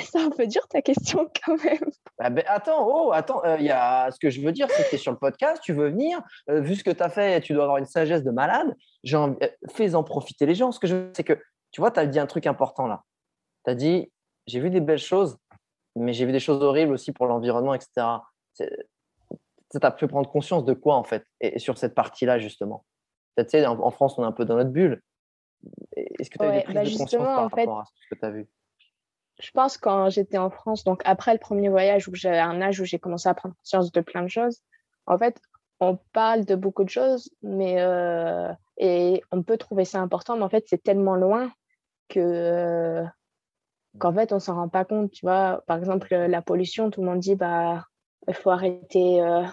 [0.03, 1.91] C'est un peu dur ta question quand même.
[2.19, 4.09] Ah ben, attends, oh, attends, il euh, y a...
[4.11, 6.19] ce que je veux dire, c'est que tu es sur le podcast, tu veux venir,
[6.49, 8.75] euh, vu ce que tu as fait, tu dois avoir une sagesse de malade.
[9.13, 9.36] Euh,
[9.71, 10.71] fais-en profiter les gens.
[10.71, 11.34] Ce que je veux, c'est que,
[11.71, 13.03] tu vois, tu as dit un truc important là.
[13.65, 14.11] Tu as dit,
[14.47, 15.38] j'ai vu des belles choses,
[15.95, 17.89] mais j'ai vu des choses horribles aussi pour l'environnement, etc.
[18.55, 22.86] Ça t'a fait prendre conscience de quoi en fait Et, sur cette partie-là, justement?
[23.38, 25.03] Tu sais, en, France, on est un peu dans notre bulle.
[25.95, 28.19] Est-ce que tu as eu des prises bah, de conscience par rapport à ce que
[28.19, 28.47] tu as vu?
[29.39, 32.79] Je pense quand j'étais en France, donc après le premier voyage où j'avais un âge
[32.79, 34.61] où j'ai commencé à prendre conscience de plein de choses,
[35.05, 35.39] en fait,
[35.79, 40.43] on parle de beaucoup de choses, mais euh, et on peut trouver ça important, mais
[40.43, 41.51] en fait, c'est tellement loin
[42.09, 43.03] que euh,
[43.99, 45.11] qu'en fait, on s'en rend pas compte.
[45.11, 47.85] Tu vois, par exemple, la pollution, tout le monde dit bah
[48.27, 49.43] il faut arrêter, euh,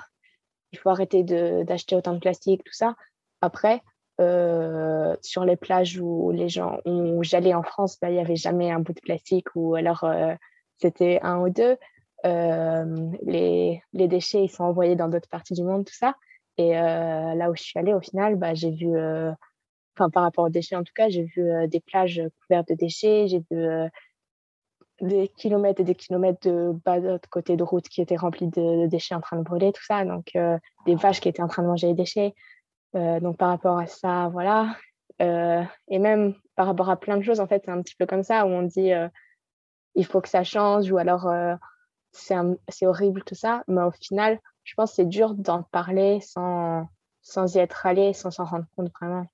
[0.72, 2.94] il faut arrêter d'acheter autant de plastique, tout ça.
[3.42, 3.82] Après,
[4.20, 8.36] euh, sur les plages où les gens où j'allais en France, bah, il n'y avait
[8.36, 10.34] jamais un bout de plastique ou alors euh,
[10.78, 11.76] c'était un ou deux.
[12.24, 16.14] Euh, les, les, déchets ils sont envoyés dans d'autres parties du monde, tout ça.
[16.58, 18.88] Et là où je suis allée, au final, bah, j'ai vu,
[19.96, 23.26] enfin par rapport aux déchets en tout cas, j'ai vu des plages couvertes de déchets,
[23.26, 23.66] j'ai vu
[25.00, 28.82] des kilomètres et des kilomètres de bas d'autre côté de route qui étaient remplis de,
[28.82, 30.04] de, déchets en train de brûler, tout ça.
[30.04, 30.30] Donc
[30.86, 32.34] des vaches qui étaient en train de manger les déchets.
[32.94, 34.76] Euh, donc par rapport à ça, voilà.
[35.22, 38.06] Euh, et même par rapport à plein de choses, en fait, c'est un petit peu
[38.06, 39.08] comme ça où on dit euh,
[39.94, 41.28] il faut que ça change ou alors
[42.12, 43.62] c'est horrible tout ça.
[43.68, 46.88] Mais au final, je pense que c'est dur d'en parler sans,
[47.22, 49.26] sans y être allé, sans s'en rendre compte vraiment.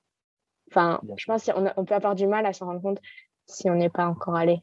[0.70, 3.00] Enfin, je pense qu'on on peut avoir du mal à s'en rendre compte
[3.46, 4.62] si on n'est pas encore allé.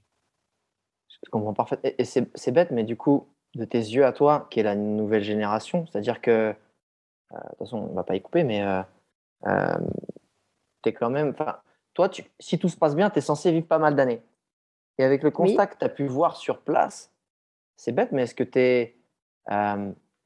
[1.25, 1.89] Je comprends parfaitement.
[1.97, 5.23] Et, c'est bête, mais du coup, de tes yeux à toi, qui est la nouvelle
[5.23, 6.55] génération, c'est-à-dire que
[7.31, 8.81] de toute façon, on ne va pas y couper, mais euh,
[9.47, 9.77] euh,
[10.83, 11.33] tu es quand même.
[11.93, 14.21] Toi, tu, si tout se passe bien, tu es censé vivre pas mal d'années.
[14.97, 17.11] Et avec le constat que tu as pu voir sur place,
[17.75, 18.95] c'est bête, mais est-ce que tu es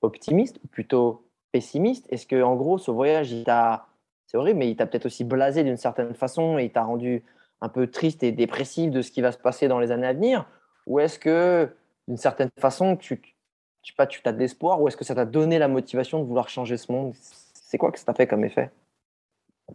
[0.01, 2.05] optimiste ou plutôt pessimiste?
[2.09, 3.87] Est-ce que, en gros, ce voyage, il t'a.
[4.25, 7.25] C'est horrible, mais il t'a peut-être aussi blasé d'une certaine façon et il t'a rendu
[7.59, 10.13] un peu triste et dépressif de ce qui va se passer dans les années à
[10.13, 10.47] venir?
[10.87, 11.69] Ou est-ce que,
[12.07, 13.21] d'une certaine façon, tu,
[13.81, 16.25] tu pas, tu as de l'espoir ou est-ce que ça t'a donné la motivation de
[16.25, 17.13] vouloir changer ce monde?
[17.53, 18.71] C'est quoi que ça t'a fait comme effet?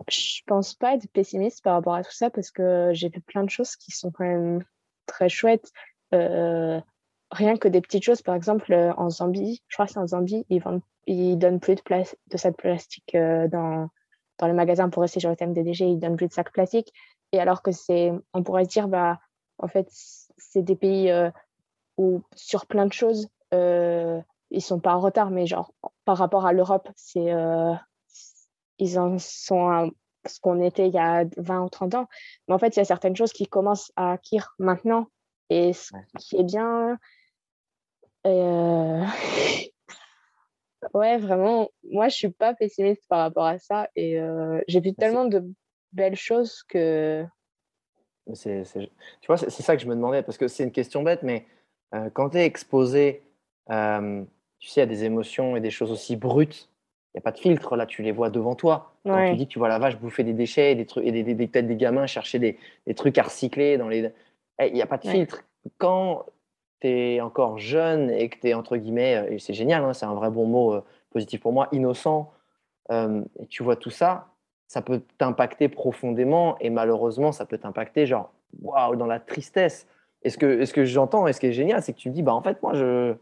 [0.08, 3.44] Je pense pas être pessimiste par rapport à tout ça parce que j'ai vu plein
[3.44, 4.62] de choses qui sont quand même
[5.06, 5.72] très chouettes.
[6.14, 6.80] Euh,
[7.30, 10.06] rien que des petites choses, par exemple euh, en Zambie, je crois que c'est en
[10.06, 13.88] Zambie, ils, vendent, ils donnent plus de, place, de sacs plastiques euh, dans,
[14.38, 16.52] dans le magasin pour rester sur le thème des déchets, ils donnent plus de sacs
[16.52, 16.92] plastiques.
[17.32, 19.18] Et alors que c'est, on pourrait se dire, bah,
[19.58, 21.12] en fait, c'est des pays
[21.96, 24.20] où sur plein de choses, euh,
[24.50, 25.72] ils sont pas en retard, mais genre
[26.04, 27.74] par rapport à l'Europe, c'est euh,
[28.78, 29.86] ils en sont à
[30.26, 32.08] ce qu'on était il y a 20 ou 30 ans.
[32.48, 35.06] Mais en fait, il y a certaines choses qui commencent à acquérir maintenant.
[35.50, 36.98] Et ce qui est bien.
[38.26, 39.04] Euh...
[40.94, 43.88] ouais, vraiment, moi, je suis pas pessimiste par rapport à ça.
[43.94, 45.44] Et euh, j'ai vu tellement de
[45.92, 47.24] belles choses que.
[48.34, 51.46] Tu vois, c'est ça que je me demandais, parce que c'est une question bête, mais
[51.94, 53.22] euh, quand tu es exposé
[53.70, 54.22] euh,
[54.58, 56.68] tu sais, il y a des émotions et des choses aussi brutes.
[57.14, 58.92] Il n'y a pas de filtre, là, tu les vois devant toi.
[59.04, 61.12] Quand tu dis que tu vois la vache bouffer des déchets et, des trucs, et
[61.12, 64.10] des, des, peut-être des gamins chercher des, des, trucs à recycler dans les.
[64.58, 65.42] Eh, il n'y a pas de filtre.
[65.78, 66.26] Quand
[66.80, 69.94] tu es encore jeune et que tu es, entre guillemets, euh, et c'est génial, hein,
[69.94, 72.32] c'est un vrai bon mot euh, positif pour moi, innocent,
[72.90, 74.28] et tu vois tout ça,
[74.68, 79.86] ça peut t'impacter profondément et malheureusement, ça peut t'impacter, genre, waouh, dans la tristesse.
[80.22, 82.14] Et ce que, ce que j'entends et ce qui est génial, c'est que tu me
[82.14, 83.14] dis, bah, en fait, moi, je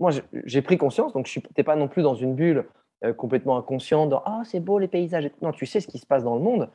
[0.00, 0.10] moi,
[0.44, 2.66] j'ai pris conscience, donc tu n'es pas non plus dans une bulle
[3.04, 5.30] euh, complètement inconsciente, dans Ah, c'est beau les paysages.
[5.42, 6.70] Non, tu sais ce qui se passe dans le monde.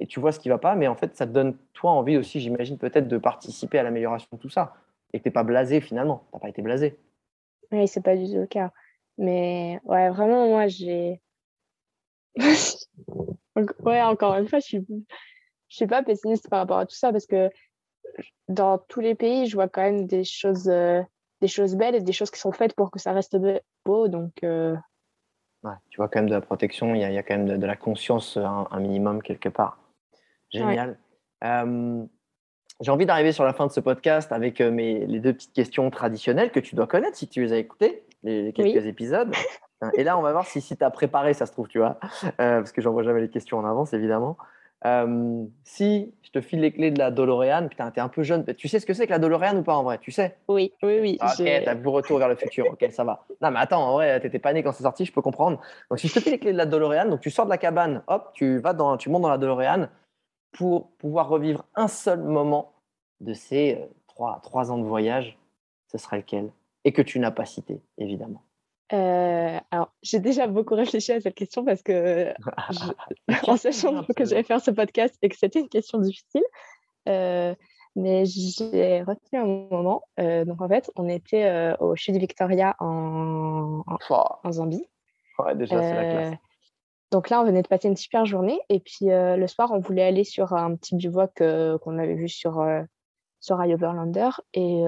[0.00, 2.16] et tu vois ce qui va pas, mais en fait, ça te donne, toi, envie
[2.16, 4.74] aussi, j'imagine, peut-être de participer à l'amélioration de tout ça.
[5.12, 6.24] Et que tu n'es pas blasé finalement.
[6.30, 6.98] Tu n'as pas été blasé.
[7.72, 8.72] Oui, c'est pas du tout le cas.
[9.18, 11.20] Mais ouais, vraiment, moi, j'ai.
[13.56, 14.86] ouais, encore une fois, je suis,
[15.68, 17.50] je suis pas pessimiste par rapport à tout ça parce que
[18.48, 21.02] dans tous les pays, je vois quand même des choses, euh,
[21.46, 23.36] des choses belles et des choses qui sont faites pour que ça reste
[23.84, 24.08] beau.
[24.08, 24.74] Donc, euh,
[25.62, 27.66] ouais, tu vois quand même de la protection, il y, y, a quand même de,
[27.66, 29.78] la conscience, un, un, minimum quelque part.
[30.50, 30.98] Génial.
[31.44, 32.04] Euh,
[32.80, 35.88] j'ai envie d'arriver sur la fin de ce podcast avec mes, les deux petites questions
[35.90, 38.88] traditionnelles que tu dois connaître si tu les as écoutées, les, quelques oui.
[38.88, 39.32] épisodes.
[39.96, 41.98] Et là, on va voir si, si tu as préparé, ça se trouve, tu vois,
[42.38, 44.36] parce que j'envoie jamais les questions en avance, évidemment.
[44.84, 48.44] Euh, si je te file les clés de la DeLorean, putain, t'es un peu jeune,
[48.54, 49.98] tu sais ce que c'est que la DeLorean ou pas en vrai?
[49.98, 50.36] Tu sais?
[50.48, 51.16] Oui, oui, oui.
[51.20, 53.24] Ah, ok, t'as vu retour vers le futur, ok, ça va.
[53.40, 55.60] Non, mais attends, en vrai, t'étais pas né quand c'est sorti, je peux comprendre.
[55.90, 57.58] Donc, si je te file les clés de la DeLorean, donc tu sors de la
[57.58, 59.88] cabane, hop, tu, vas dans, tu montes dans la DeLorean
[60.52, 62.72] pour pouvoir revivre un seul moment
[63.20, 65.38] de ces euh, trois, trois ans de voyage,
[65.90, 66.50] ce serait lequel?
[66.84, 68.42] Et que tu n'as pas cité, évidemment.
[68.92, 72.32] Euh, alors, j'ai déjà beaucoup réfléchi à cette question parce que,
[72.70, 72.78] je,
[73.50, 76.44] en sachant que j'allais faire ce podcast et que c'était une question difficile,
[77.08, 77.54] euh,
[77.96, 80.02] mais j'ai retenu un moment.
[80.20, 84.24] Euh, donc, en fait, on était au Chute Victoria en, en, oh.
[84.44, 84.86] en Zambie.
[85.38, 86.38] Ouais, déjà, c'est la classe.
[87.12, 88.60] Donc là, on venait de passer une super journée.
[88.68, 91.42] Et puis, le soir, on voulait aller sur un petit bivouac
[91.80, 92.64] qu'on avait vu sur,
[93.40, 94.30] sur Overlander.
[94.52, 94.84] Et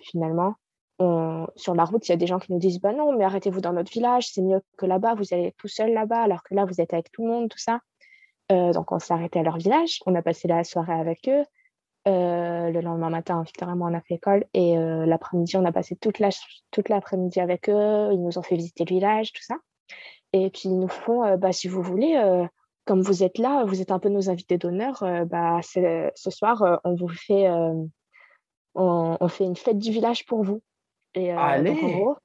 [0.00, 0.54] finalement,
[0.98, 3.24] on, sur la route, il y a des gens qui nous disent bah non, mais
[3.24, 6.54] arrêtez-vous dans notre village, c'est mieux que là-bas, vous allez tout seul là-bas, alors que
[6.54, 7.80] là, vous êtes avec tout le monde, tout ça.
[8.52, 11.44] Euh, donc, on s'est arrêté à leur village, on a passé la soirée avec eux.
[12.08, 14.44] Euh, le lendemain matin, et moi, on a fait école.
[14.54, 16.28] Et euh, l'après-midi, on a passé toute, la,
[16.70, 18.10] toute l'après-midi avec eux.
[18.12, 19.56] Ils nous ont fait visiter le village, tout ça.
[20.32, 22.16] Et puis, ils nous font bah, si vous voulez,
[22.84, 26.94] comme vous êtes là, vous êtes un peu nos invités d'honneur, bah, ce soir, on
[26.94, 27.48] vous fait.
[28.74, 30.62] On fait une fête du village pour vous.
[31.16, 32.16] Et euh, Allez en gros,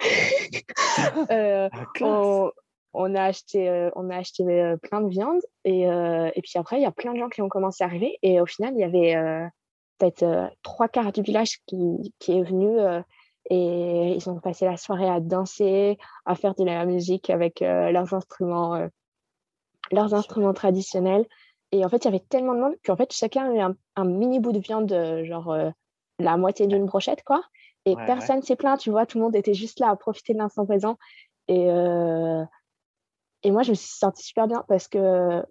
[1.30, 1.68] euh,
[2.00, 2.50] on,
[2.92, 4.44] on, a acheté, euh, on a acheté
[4.82, 5.40] plein de viande.
[5.64, 8.18] Et, et puis après, il y a plein de gens qui ont commencé à arriver.
[8.22, 9.14] Et au final, il y avait
[9.98, 12.76] peut-être trois quarts du village qui, qui est venu.
[13.48, 15.96] et ils ont passé la soirée à danser,
[16.26, 18.88] à faire de la musique avec leurs instruments,
[19.92, 21.24] leurs instruments traditionnels.
[21.70, 24.04] Et en fait, il y avait tellement de monde qu'en fait, chacun avait un, un
[24.04, 24.92] mini bout de viande,
[25.24, 25.56] genre
[26.18, 27.44] la moitié d'une brochette, quoi.
[27.86, 29.96] Et Ouais, personne ne s'est plaint, tu vois, tout le monde était juste là à
[29.96, 30.96] profiter de l'instant présent.
[31.48, 32.44] Et, euh,
[33.42, 35.42] et moi, je me suis sentie super bien parce que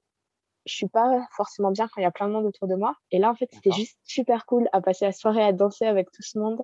[0.66, 2.96] je suis pas forcément bien quand il y a plein de monde autour de moi.
[3.12, 6.12] Et là, en fait, c'était juste super cool à passer la soirée à danser avec
[6.12, 6.62] tout ce monde.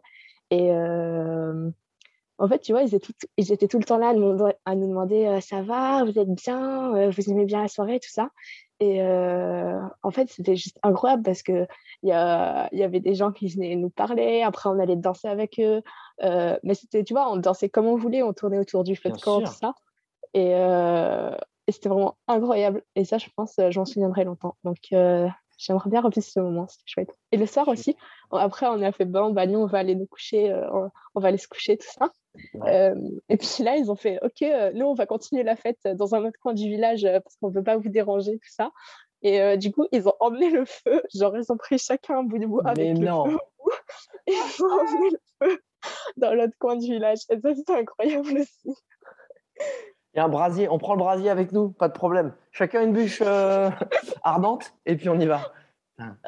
[0.51, 1.69] Et euh,
[2.37, 4.33] en fait, tu vois, ils étaient, tout, ils étaient tout le temps là à nous,
[4.33, 7.67] demander- à nous demander euh, ça va, vous êtes bien, Euh, vous aimez bien la
[7.67, 8.29] soirée, tout ça.
[8.81, 11.65] Et euh, en fait, c'était juste incroyable parce que
[12.03, 14.41] il y, a- y avait des gens qui venaient nous parler.
[14.41, 15.81] Après, on allait danser avec eux.
[16.21, 19.17] Mais c'était, tu vois, on dansait comme on voulait, on tournait autour du feu de
[19.21, 19.73] camp, tout ça.
[20.33, 22.83] Et, et c'était vraiment incroyable.
[22.95, 24.55] Et ça, je pense, j'en souviendrai longtemps.
[24.65, 24.77] Donc,
[25.57, 27.17] j'aimerais bien revivre ce moment, c'était chouette.
[27.31, 27.95] Et le soir aussi,
[28.31, 31.19] après, on a fait bon, bah, nous, on va aller nous coucher, euh, on, on
[31.19, 32.11] va aller se coucher, tout ça.
[32.67, 32.95] Euh,
[33.29, 36.15] et puis là, ils ont fait OK, euh, nous, on va continuer la fête dans
[36.15, 38.71] un autre coin du village parce qu'on ne veut pas vous déranger, tout ça.
[39.21, 41.01] Et euh, du coup, ils ont emmené le feu.
[41.15, 43.25] Genre, ils ont pris chacun un bout de bois Mais avec non.
[43.25, 43.39] le feu.
[44.27, 45.61] ils ont emmené le feu
[46.17, 47.19] dans l'autre coin du village.
[47.29, 48.77] Et ça, c'était incroyable aussi.
[50.15, 52.31] Il y a un brasier, on prend le brasier avec nous, pas de problème.
[52.51, 53.69] Chacun une bûche euh,
[54.23, 55.51] ardente et puis on y va.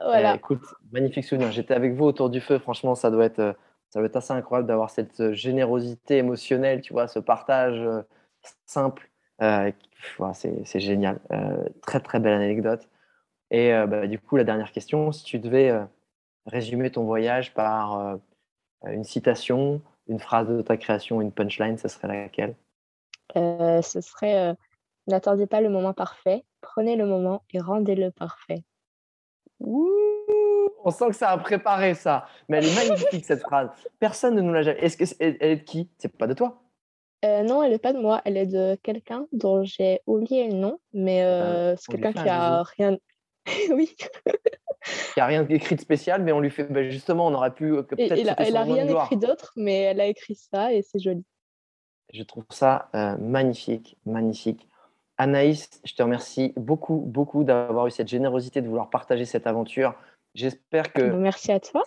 [0.02, 0.34] Voilà.
[0.34, 0.62] Eh, écoute,
[0.92, 1.54] magnifique souvenir.
[1.54, 2.60] J'étais avec vous autour du feu.
[2.60, 3.54] Franchement, ça doit être, euh,
[3.90, 7.82] ça doit être assez incroyable d'avoir cette euh, générosité émotionnelle, tu vois, ce partage
[8.66, 9.10] simple.
[9.42, 9.72] Euh,
[10.34, 11.20] c'est c'est génial.
[11.32, 12.90] Euh, très très belle anecdote.
[13.52, 15.74] Et bah, du coup, la dernière question, si tu devais
[16.48, 18.18] résumer ton voyage par
[18.86, 22.56] une citation, une phrase de ta création, une punchline, ce serait laquelle?
[23.36, 24.54] Euh, ce serait euh,
[25.08, 28.64] N'attendez pas le moment parfait, prenez le moment et rendez-le parfait.
[29.62, 29.90] Ouh,
[30.84, 32.28] on sent que ça a préparé ça.
[32.50, 33.70] Mais elle est magnifique cette phrase.
[34.00, 34.80] Personne ne nous l'a jamais.
[34.80, 35.90] Est-ce que c'est- elle est de qui?
[35.98, 36.62] C'est pas de toi?
[37.26, 40.54] Euh, non, elle n'est pas de moi, elle est de quelqu'un dont j'ai oublié le
[40.56, 42.98] nom, mais euh, c'est quelqu'un qui a rien.
[43.72, 43.96] oui,
[44.28, 46.66] Il n'y a rien d'écrit de spécial, mais on lui fait.
[46.66, 47.72] ben, justement, on aurait pu.
[47.84, 50.06] Peut-être elle, a- c'était elle son a moment de rien écrit d'autre, mais elle a
[50.06, 51.24] écrit ça et c'est joli.
[52.14, 54.68] Je trouve ça euh, magnifique, magnifique.
[55.18, 59.96] Anaïs, je te remercie beaucoup, beaucoup d'avoir eu cette générosité de vouloir partager cette aventure.
[60.36, 61.84] J'espère que Bon, merci à toi.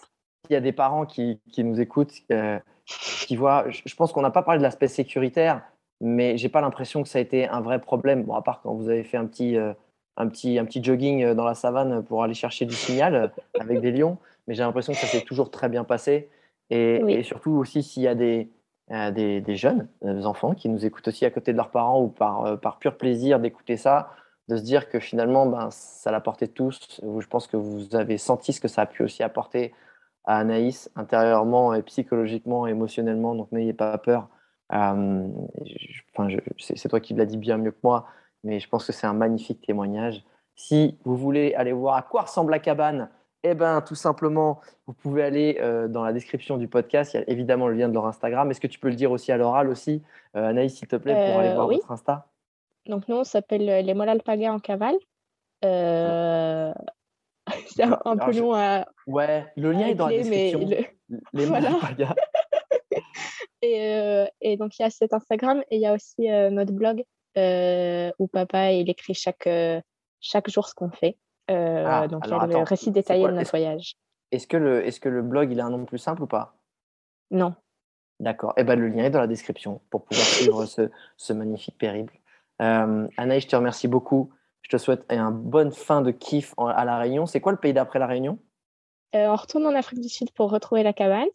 [0.49, 3.65] il y a des parents qui, qui nous écoutent, euh, qui voient.
[3.69, 5.63] Je, pense qu'on n'a pas parlé de l'aspect sécuritaire,
[6.01, 8.25] mais j'ai pas l'impression que ça a été un vrai problème.
[8.25, 9.73] Bon, à part quand vous avez fait un petit, euh,
[10.17, 13.93] un petit, un petit jogging dans la savane pour aller chercher du signal avec des
[13.93, 14.19] lions.
[14.47, 16.29] Mais j'ai l'impression que ça s'est toujours très bien passé.
[16.69, 18.49] Et, et surtout aussi s'il y a des,
[18.91, 22.59] des, jeunes, des enfants qui nous écoutent aussi à côté de leurs parents ou par,
[22.61, 24.11] par pur plaisir d'écouter ça,
[24.49, 27.01] de se dire que finalement, ben, ça l'apportait tous.
[27.03, 29.73] Je pense que vous avez senti ce que ça a pu aussi apporter
[30.25, 33.35] à Anaïs intérieurement et psychologiquement, émotionnellement.
[33.35, 34.29] Donc n'ayez pas peur.
[34.73, 35.29] Euh,
[36.59, 38.07] c'est toi qui l'as dit bien mieux que moi,
[38.45, 40.25] mais je pense que c'est un magnifique témoignage.
[40.55, 43.09] Si vous voulez aller voir à quoi ressemble la cabane,
[43.43, 47.15] eh ben, tout simplement, vous pouvez aller euh, dans la description du podcast.
[47.15, 48.51] Il y a évidemment le lien de leur Instagram.
[48.51, 50.03] Est-ce que tu peux le dire aussi à l'oral aussi,
[50.37, 52.27] euh, Anaïs, s'il te plaît, pour aller voir votre Insta?
[52.87, 54.97] Donc, nous, on s'appelle les Molalpaga en cavale.
[55.65, 56.73] Euh,
[57.67, 58.87] c'est un, peu long à.
[59.07, 60.61] Ouais, le lien est dans la description.
[61.33, 61.71] Les voilà.
[63.63, 66.51] et, euh, et, donc, il y a cet Instagram et il y a aussi euh,
[66.51, 67.03] notre blog
[67.37, 69.49] euh, où papa il écrit chaque,
[70.21, 71.17] chaque jour ce qu'on fait.
[71.51, 73.97] Ah, donc, il y a le récit détaillé de notre voyage.
[74.33, 76.55] Est-ce que, le, que blog il a un nom plus simple ou pas?
[77.31, 77.55] Non.
[78.21, 78.53] D'accord.
[78.57, 82.19] Eh ben, le lien est dans la description pour pouvoir suivre ce, ce, magnifique périple.
[82.61, 84.31] Euh, Anaïs, je te remercie beaucoup.
[84.63, 87.27] Je te souhaite une bonne fin de kiff à La Réunion.
[87.27, 88.39] C'est quoi le pays d'après La Réunion?
[89.15, 91.29] Euh, On retourne en Afrique du Sud pour retrouver la cabane.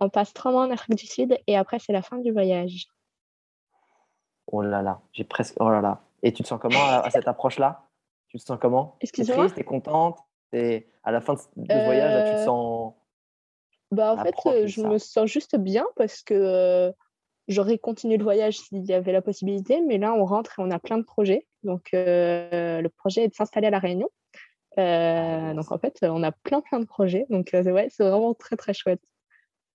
[0.00, 2.88] On passe trois mois en Afrique du Sud et après, c'est la fin du voyage.
[4.48, 5.54] Oh là là, j'ai presque.
[5.60, 6.02] Oh là là.
[6.22, 7.83] Et tu te sens comment à, cette approche-là?
[8.34, 8.96] Tu te sens comment?
[9.00, 9.48] Excuse-moi.
[9.48, 10.18] Tu es contente
[10.52, 12.94] et À la fin de ce voyage, tu te sens.
[13.92, 16.90] Bah, en fait, je me sens juste bien parce que euh,
[17.46, 20.72] j'aurais continué le voyage s'il y avait la possibilité, mais là, on rentre et on
[20.72, 21.46] a plein de projets.
[21.62, 24.08] Donc, euh, le projet est de s'installer à La Réunion.
[24.78, 27.26] Euh, ah, donc, en fait, on a plein, plein de projets.
[27.30, 29.02] Donc, euh, ouais, c'est vraiment très, très chouette.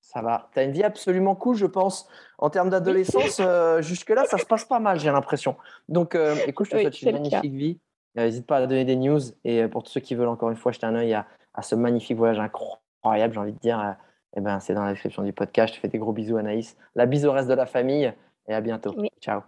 [0.02, 0.50] Ça va.
[0.52, 2.10] Tu as une vie absolument cool, je pense.
[2.40, 3.42] En termes d'adolescence,
[3.80, 5.56] jusque-là, ça se passe pas mal, j'ai l'impression.
[5.88, 7.80] Donc, écoute, je te souhaite une magnifique vie.
[8.26, 9.20] N'hésite pas à donner des news.
[9.44, 11.76] Et pour tous ceux qui veulent, encore une fois, jeter un œil à, à ce
[11.76, 13.98] magnifique voyage incroyable, j'ai envie de dire,
[14.36, 15.74] eh ben, c'est dans la description du podcast.
[15.74, 16.78] Je te fais des gros bisous, Anaïs.
[16.96, 18.14] La bise au reste de la famille
[18.48, 18.96] et à bientôt.
[19.22, 19.42] Ciao.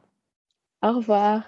[0.84, 1.44] Au revoir.